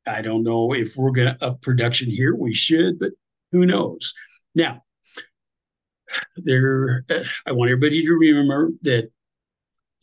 [0.07, 2.35] I don't know if we're going to up production here.
[2.35, 3.13] We should, but
[3.53, 4.15] who knows?
[4.55, 4.83] Now,
[6.37, 7.05] there,
[7.47, 9.11] I want everybody to remember that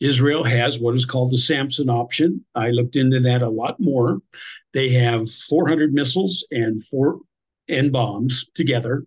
[0.00, 2.44] Israel has what is called the Samson option.
[2.54, 4.20] I looked into that a lot more.
[4.72, 7.20] They have 400 missiles and four
[7.68, 9.06] and bombs together,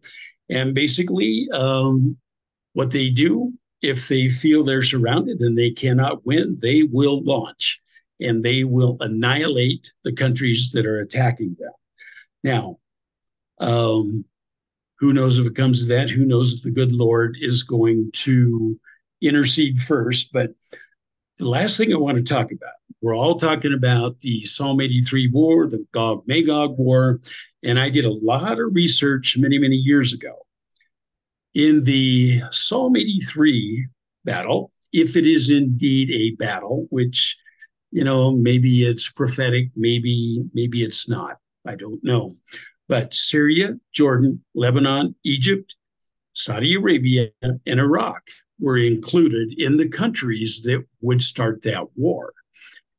[0.49, 2.17] and basically, um,
[2.73, 7.79] what they do if they feel they're surrounded and they cannot win, they will launch
[8.19, 11.71] and they will annihilate the countries that are attacking them.
[12.43, 12.77] Now,
[13.59, 14.25] um,
[14.99, 16.09] who knows if it comes to that?
[16.09, 18.79] Who knows if the good Lord is going to
[19.21, 20.33] intercede first?
[20.33, 20.51] But
[21.37, 25.29] the last thing I want to talk about, we're all talking about the Psalm 83
[25.29, 27.19] war, the Gog Magog war,
[27.63, 30.46] and I did a lot of research many, many years ago.
[31.53, 33.87] In the Psalm 83
[34.25, 37.37] battle, if it is indeed a battle, which,
[37.91, 41.37] you know, maybe it's prophetic, maybe, maybe it's not.
[41.65, 42.31] I don't know.
[42.87, 45.75] But Syria, Jordan, Lebanon, Egypt,
[46.33, 48.21] Saudi Arabia, and Iraq
[48.59, 52.33] were included in the countries that would start that war.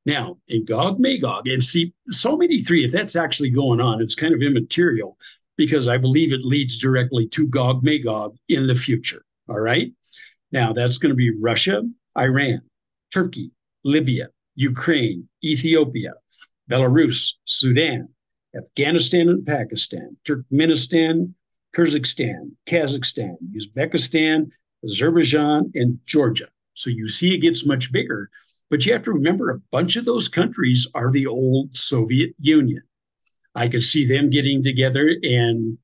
[0.04, 4.34] Now, in Gog Magog, and see, Psalm 83, if that's actually going on, it's kind
[4.34, 5.18] of immaterial
[5.58, 9.22] because I believe it leads directly to Gog Magog in the future.
[9.48, 9.92] All right.
[10.52, 11.82] Now, that's going to be Russia,
[12.16, 12.62] Iran,
[13.12, 13.50] Turkey,
[13.84, 16.14] Libya, Ukraine, Ethiopia,
[16.70, 18.08] Belarus, Sudan,
[18.56, 21.34] Afghanistan and Pakistan, Turkmenistan,
[21.76, 24.50] Kyrgyzstan, Kazakhstan, Uzbekistan,
[24.84, 26.48] Azerbaijan, and Georgia.
[26.74, 28.30] So you see it gets much bigger.
[28.70, 32.82] But you have to remember a bunch of those countries are the old Soviet Union.
[33.58, 35.76] I could see them getting together and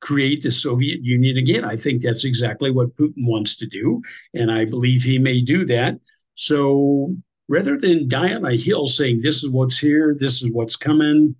[0.00, 1.64] create the Soviet Union again.
[1.64, 4.02] I think that's exactly what Putin wants to do.
[4.32, 5.98] And I believe he may do that.
[6.34, 7.14] So
[7.48, 11.36] rather than die on a hill saying, this is what's here, this is what's coming,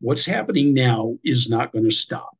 [0.00, 2.36] what's happening now is not going to stop.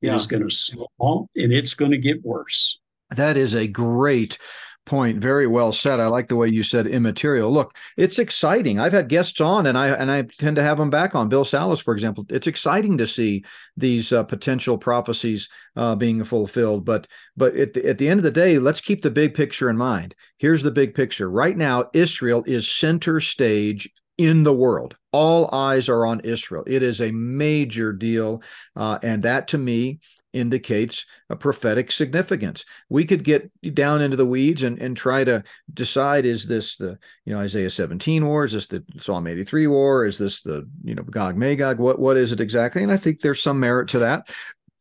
[0.00, 0.12] Yeah.
[0.12, 2.78] It is going to slow and it's going to get worse.
[3.10, 4.38] That is a great
[4.86, 5.18] point.
[5.18, 6.00] Very well said.
[6.00, 7.50] I like the way you said immaterial.
[7.50, 8.78] Look, it's exciting.
[8.78, 11.28] I've had guests on, and I and I tend to have them back on.
[11.28, 12.26] Bill Salus, for example.
[12.28, 13.44] It's exciting to see
[13.76, 16.84] these uh, potential prophecies uh, being fulfilled.
[16.84, 17.06] But
[17.36, 19.76] but at the, at the end of the day, let's keep the big picture in
[19.76, 20.14] mind.
[20.38, 21.30] Here's the big picture.
[21.30, 24.96] Right now, Israel is center stage in the world.
[25.12, 26.62] All eyes are on Israel.
[26.66, 28.42] It is a major deal.
[28.76, 30.00] Uh, and that to me
[30.32, 32.64] indicates a prophetic significance.
[32.88, 36.98] We could get down into the weeds and, and try to decide is this the
[37.24, 38.44] you know Isaiah 17 war?
[38.44, 40.04] Is this the Psalm 83 war?
[40.04, 41.78] Is this the you know Gog Magog?
[41.78, 42.82] What what is it exactly?
[42.82, 44.28] And I think there's some merit to that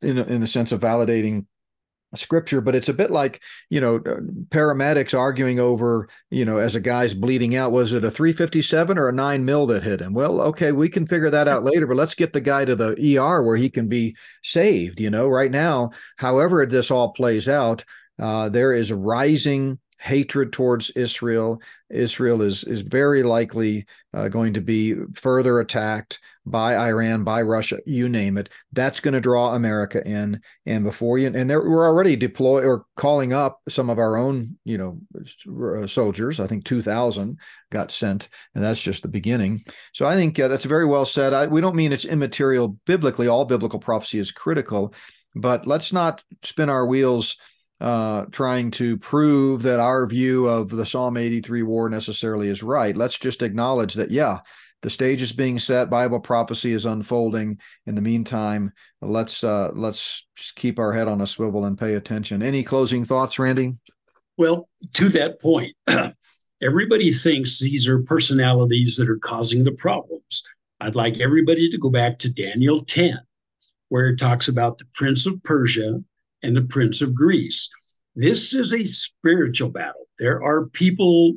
[0.02, 1.46] in in the sense of validating
[2.16, 4.00] scripture but it's a bit like you know
[4.50, 9.10] paramedics arguing over you know as a guy's bleeding out was it a 357 or
[9.10, 11.98] a 9 mil that hit him well okay we can figure that out later but
[11.98, 15.52] let's get the guy to the ER where he can be saved you know right
[15.52, 17.84] now however this all plays out
[18.20, 21.62] uh, there is a rising hatred towards Israel.
[21.90, 26.20] Israel is is very likely uh, going to be further attacked
[26.50, 28.50] by Iran, by Russia, you name it.
[28.72, 30.42] That's going to draw America in.
[30.66, 34.58] And before you, and there, we're already deploy or calling up some of our own,
[34.64, 35.00] you know,
[35.78, 36.40] uh, soldiers.
[36.40, 37.38] I think 2,000
[37.72, 39.60] got sent, and that's just the beginning.
[39.94, 41.34] So I think uh, that's very well said.
[41.34, 43.28] I, we don't mean it's immaterial biblically.
[43.28, 44.94] All biblical prophecy is critical,
[45.36, 47.38] but let's not spin our wheels
[47.82, 52.96] uh, trying to prove that our view of the Psalm 83 war necessarily is right.
[52.96, 54.40] Let's just acknowledge that, yeah,
[54.82, 57.60] the stage is being set, Bible prophecy is unfolding.
[57.86, 58.72] In the meantime,
[59.02, 60.26] let's uh, let's
[60.56, 62.42] keep our head on a swivel and pay attention.
[62.42, 63.76] Any closing thoughts, Randy?
[64.38, 65.76] Well, to that point,
[66.62, 70.44] everybody thinks these are personalities that are causing the problems.
[70.80, 73.20] I'd like everybody to go back to Daniel 10,
[73.90, 76.02] where it talks about the prince of Persia
[76.42, 77.70] and the Prince of Greece.
[78.16, 80.08] This is a spiritual battle.
[80.20, 81.34] There are people,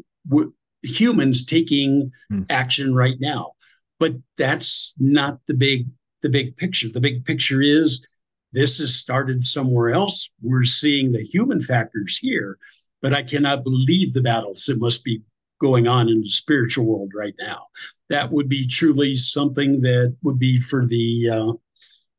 [0.83, 2.43] humans taking hmm.
[2.51, 3.53] action right now,
[3.99, 5.87] but that's not the big
[6.23, 6.89] the big picture.
[6.89, 8.07] The big picture is
[8.53, 10.31] this has started somewhere else.
[10.41, 12.59] We're seeing the human factors here,
[13.01, 15.23] but I cannot believe the battles that must be
[15.61, 17.67] going on in the spiritual world right now.
[18.11, 21.31] That would be truly something that would be for the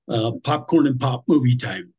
[0.10, 1.94] uh, uh, popcorn and pop movie time.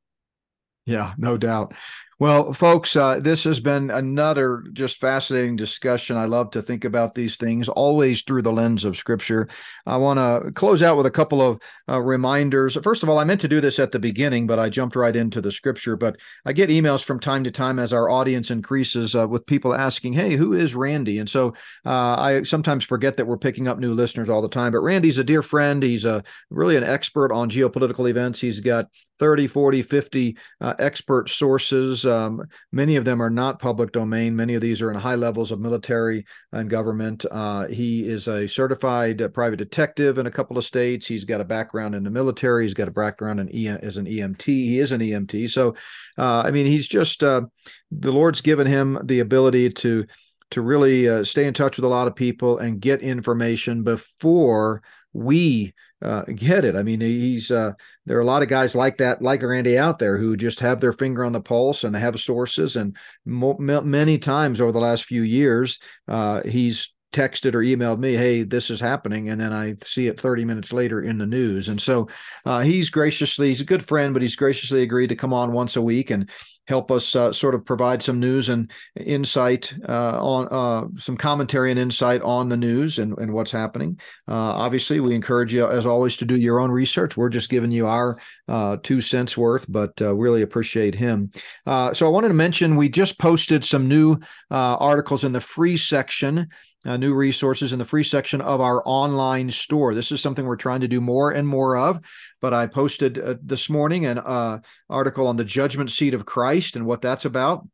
[0.86, 1.74] Yeah, no doubt.
[2.20, 6.16] Well, folks, uh, this has been another just fascinating discussion.
[6.16, 9.48] I love to think about these things always through the lens of Scripture.
[9.84, 12.78] I want to close out with a couple of uh, reminders.
[12.82, 15.14] First of all, I meant to do this at the beginning, but I jumped right
[15.14, 15.96] into the Scripture.
[15.96, 19.74] But I get emails from time to time as our audience increases uh, with people
[19.74, 21.48] asking, "Hey, who is Randy?" And so
[21.84, 24.70] uh, I sometimes forget that we're picking up new listeners all the time.
[24.70, 25.82] But Randy's a dear friend.
[25.82, 28.40] He's a really an expert on geopolitical events.
[28.40, 28.86] He's got
[29.18, 32.03] 30, 40, 50 uh, expert sources.
[32.06, 32.42] Um,
[32.72, 34.36] many of them are not public domain.
[34.36, 37.24] Many of these are in high levels of military and government.
[37.30, 41.06] Uh, he is a certified uh, private detective in a couple of states.
[41.06, 42.64] He's got a background in the military.
[42.64, 44.44] He's got a background in e- as an EMT.
[44.44, 45.50] He is an EMT.
[45.50, 45.74] So,
[46.18, 47.42] uh, I mean, he's just uh,
[47.90, 50.06] the Lord's given him the ability to
[50.50, 54.82] to really uh, stay in touch with a lot of people and get information before
[55.14, 56.76] we uh, get it.
[56.76, 57.72] I mean, he's uh,
[58.04, 60.80] there are a lot of guys like that, like Randy out there, who just have
[60.80, 62.76] their finger on the pulse and they have sources.
[62.76, 68.14] And mo- many times over the last few years, uh, he's texted or emailed me,
[68.14, 71.68] "Hey, this is happening," and then I see it 30 minutes later in the news.
[71.68, 72.08] And so
[72.44, 75.76] uh, he's graciously, he's a good friend, but he's graciously agreed to come on once
[75.76, 76.28] a week and
[76.66, 81.70] help us uh, sort of provide some news and insight uh, on uh, some commentary
[81.70, 83.98] and insight on the news and, and what's happening.
[84.28, 87.16] Uh, obviously, we encourage you, as always, to do your own research.
[87.16, 88.18] We're just giving you our
[88.48, 91.30] uh, two cents worth, but uh, really appreciate him.
[91.66, 94.18] Uh, so I wanted to mention we just posted some new
[94.50, 96.48] articles in the free section.
[96.86, 99.94] Uh, new resources in the free section of our online store.
[99.94, 101.98] This is something we're trying to do more and more of
[102.44, 104.58] but I posted uh, this morning an uh,
[104.90, 107.66] article on the judgment seat of Christ and what that's about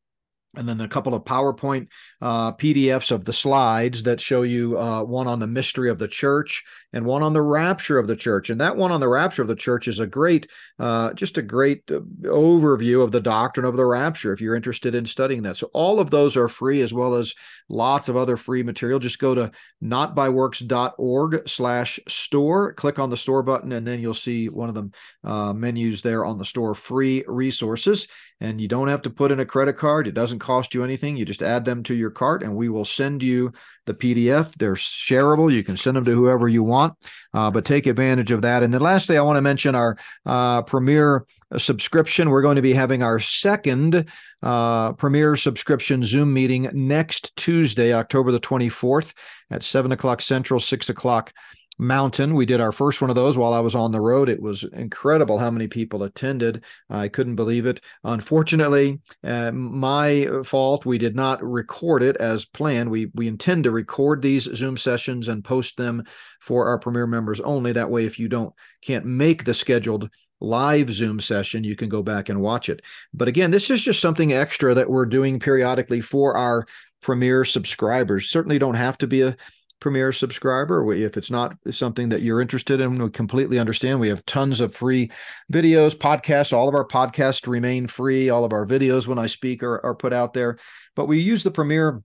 [0.57, 1.87] and then a couple of PowerPoint
[2.21, 6.09] uh, PDFs of the slides that show you uh, one on the mystery of the
[6.09, 8.51] church and one on the rapture of the church.
[8.51, 10.49] And that one on the rapture of the church is a great,
[10.81, 14.95] uh, just a great uh, overview of the doctrine of the rapture if you're interested
[14.97, 15.57] in studying that.
[15.57, 17.35] So all of those are free as well as
[17.69, 18.99] lots of other free material.
[18.99, 24.49] Just go to notbyworks.org slash store, click on the store button, and then you'll see
[24.49, 24.91] one of the
[25.23, 28.09] uh, menus there on the store, free resources.
[28.41, 30.07] And you don't have to put in a credit card.
[30.07, 31.17] It doesn't cost you anything.
[31.17, 33.53] You just add them to your cart and we will send you
[33.87, 34.55] the PDF.
[34.55, 35.53] They're shareable.
[35.53, 36.95] You can send them to whoever you want,
[37.35, 38.63] uh, but take advantage of that.
[38.63, 41.27] And then lastly, I want to mention our uh, Premier
[41.59, 42.31] subscription.
[42.31, 44.07] We're going to be having our second
[44.43, 49.15] uh, Premier subscription Zoom meeting next Tuesday, October the 24th
[49.51, 51.33] at 7 o'clock Central, 6 o'clock
[51.81, 52.35] Mountain.
[52.35, 54.29] We did our first one of those while I was on the road.
[54.29, 56.65] It was incredible how many people attended.
[56.91, 57.81] I couldn't believe it.
[58.05, 60.85] Unfortunately, uh, my fault.
[60.85, 62.91] We did not record it as planned.
[62.91, 66.05] We we intend to record these Zoom sessions and post them
[66.41, 67.73] for our Premier members only.
[67.73, 70.11] That way, if you don't can't make the scheduled
[70.41, 72.83] live Zoom session, you can go back and watch it.
[73.15, 76.67] But again, this is just something extra that we're doing periodically for our
[77.03, 78.29] Premier subscribers.
[78.31, 79.37] Certainly don't have to be a
[79.81, 80.93] Premier subscriber.
[80.93, 83.99] If it's not something that you're interested in, we completely understand.
[83.99, 85.11] We have tons of free
[85.53, 86.53] videos, podcasts.
[86.53, 88.31] All of our podcasts remain free.
[88.31, 90.59] All of our videos, when I speak, are, are put out there.
[90.95, 92.03] But we use the Premier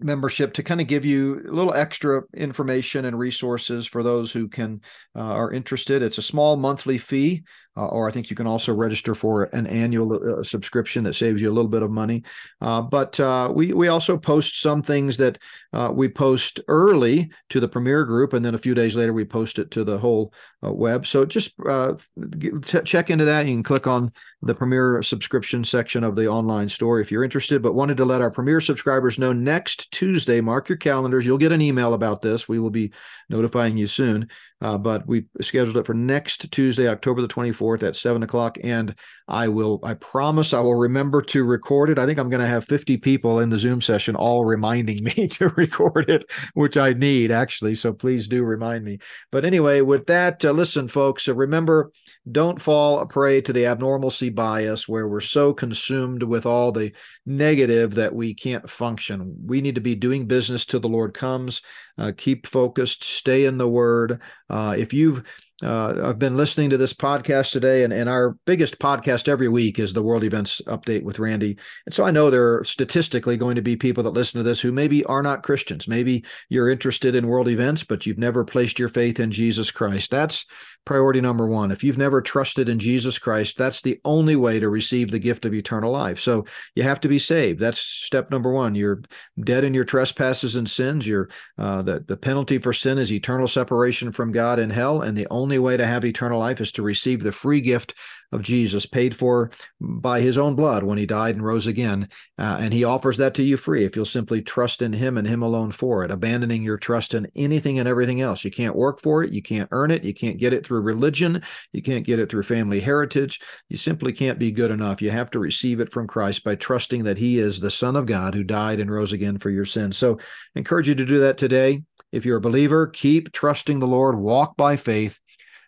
[0.00, 4.48] membership to kind of give you a little extra information and resources for those who
[4.48, 4.80] can
[5.14, 6.02] uh, are interested.
[6.02, 7.44] It's a small monthly fee
[7.76, 11.42] uh, or I think you can also register for an annual uh, subscription that saves
[11.42, 12.22] you a little bit of money.
[12.60, 15.38] Uh, but uh, we we also post some things that
[15.72, 19.24] uh, we post early to the Premier group, and then a few days later we
[19.24, 20.32] post it to the whole
[20.64, 21.06] uh, web.
[21.06, 23.46] So just t- check into that.
[23.46, 24.12] You can click on
[24.42, 27.62] the Premier subscription section of the online store if you're interested.
[27.62, 30.40] But wanted to let our Premier subscribers know next Tuesday.
[30.40, 31.26] Mark your calendars.
[31.26, 32.48] You'll get an email about this.
[32.48, 32.92] We will be
[33.28, 34.28] notifying you soon.
[34.60, 38.58] But we scheduled it for next Tuesday, October the 24th at seven o'clock.
[38.62, 38.94] And
[39.26, 41.98] I will, I promise I will remember to record it.
[41.98, 45.28] I think I'm going to have 50 people in the Zoom session all reminding me
[45.28, 47.74] to record it, which I need actually.
[47.74, 48.98] So please do remind me.
[49.32, 51.90] But anyway, with that, uh, listen, folks, uh, remember
[52.30, 56.92] don't fall prey to the abnormalcy bias where we're so consumed with all the
[57.24, 59.34] negative that we can't function.
[59.46, 61.62] We need to be doing business till the Lord comes.
[61.96, 64.20] Uh, keep focused, stay in the Word.
[64.50, 65.22] Uh, if you've
[65.64, 69.78] uh, I've been listening to this podcast today, and, and our biggest podcast every week
[69.78, 71.56] is the World Events Update with Randy.
[71.86, 74.60] And so I know there are statistically going to be people that listen to this
[74.60, 75.88] who maybe are not Christians.
[75.88, 80.10] Maybe you're interested in world events, but you've never placed your faith in Jesus Christ.
[80.10, 80.46] That's
[80.84, 81.70] priority number one.
[81.70, 85.44] If you've never trusted in Jesus Christ, that's the only way to receive the gift
[85.44, 86.20] of eternal life.
[86.20, 87.60] So you have to be saved.
[87.60, 88.74] That's step number one.
[88.74, 89.02] You're
[89.40, 91.06] dead in your trespasses and sins.
[91.06, 91.28] You're
[91.58, 95.28] uh, the the penalty for sin is eternal separation from God in hell, and the
[95.30, 97.94] only way to have eternal life is to receive the free gift
[98.34, 99.50] of Jesus, paid for
[99.80, 102.08] by his own blood when he died and rose again.
[102.36, 105.26] Uh, and he offers that to you free if you'll simply trust in him and
[105.26, 108.44] him alone for it, abandoning your trust in anything and everything else.
[108.44, 109.32] You can't work for it.
[109.32, 110.02] You can't earn it.
[110.02, 111.42] You can't get it through religion.
[111.72, 113.40] You can't get it through family heritage.
[113.68, 115.00] You simply can't be good enough.
[115.00, 118.06] You have to receive it from Christ by trusting that he is the Son of
[118.06, 119.96] God who died and rose again for your sins.
[119.96, 120.18] So
[120.56, 121.82] I encourage you to do that today.
[122.10, 125.20] If you're a believer, keep trusting the Lord, walk by faith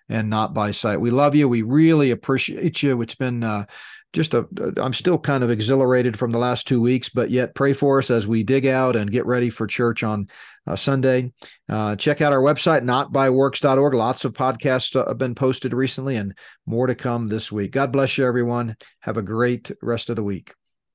[0.09, 1.01] and not by sight.
[1.01, 1.49] We love you.
[1.49, 3.01] We really appreciate you.
[3.03, 3.67] It's been uh,
[4.13, 4.47] just a,
[4.79, 8.11] I'm still kind of exhilarated from the last two weeks, but yet pray for us
[8.11, 10.27] as we dig out and get ready for church on
[10.67, 11.33] uh, Sunday.
[11.69, 13.95] Uh, check out our website, notbyworks.org.
[13.95, 17.73] Lots of podcasts uh, have been posted recently and more to come this week.
[17.73, 18.77] God bless you, everyone.
[19.01, 20.55] Have a great rest of the week.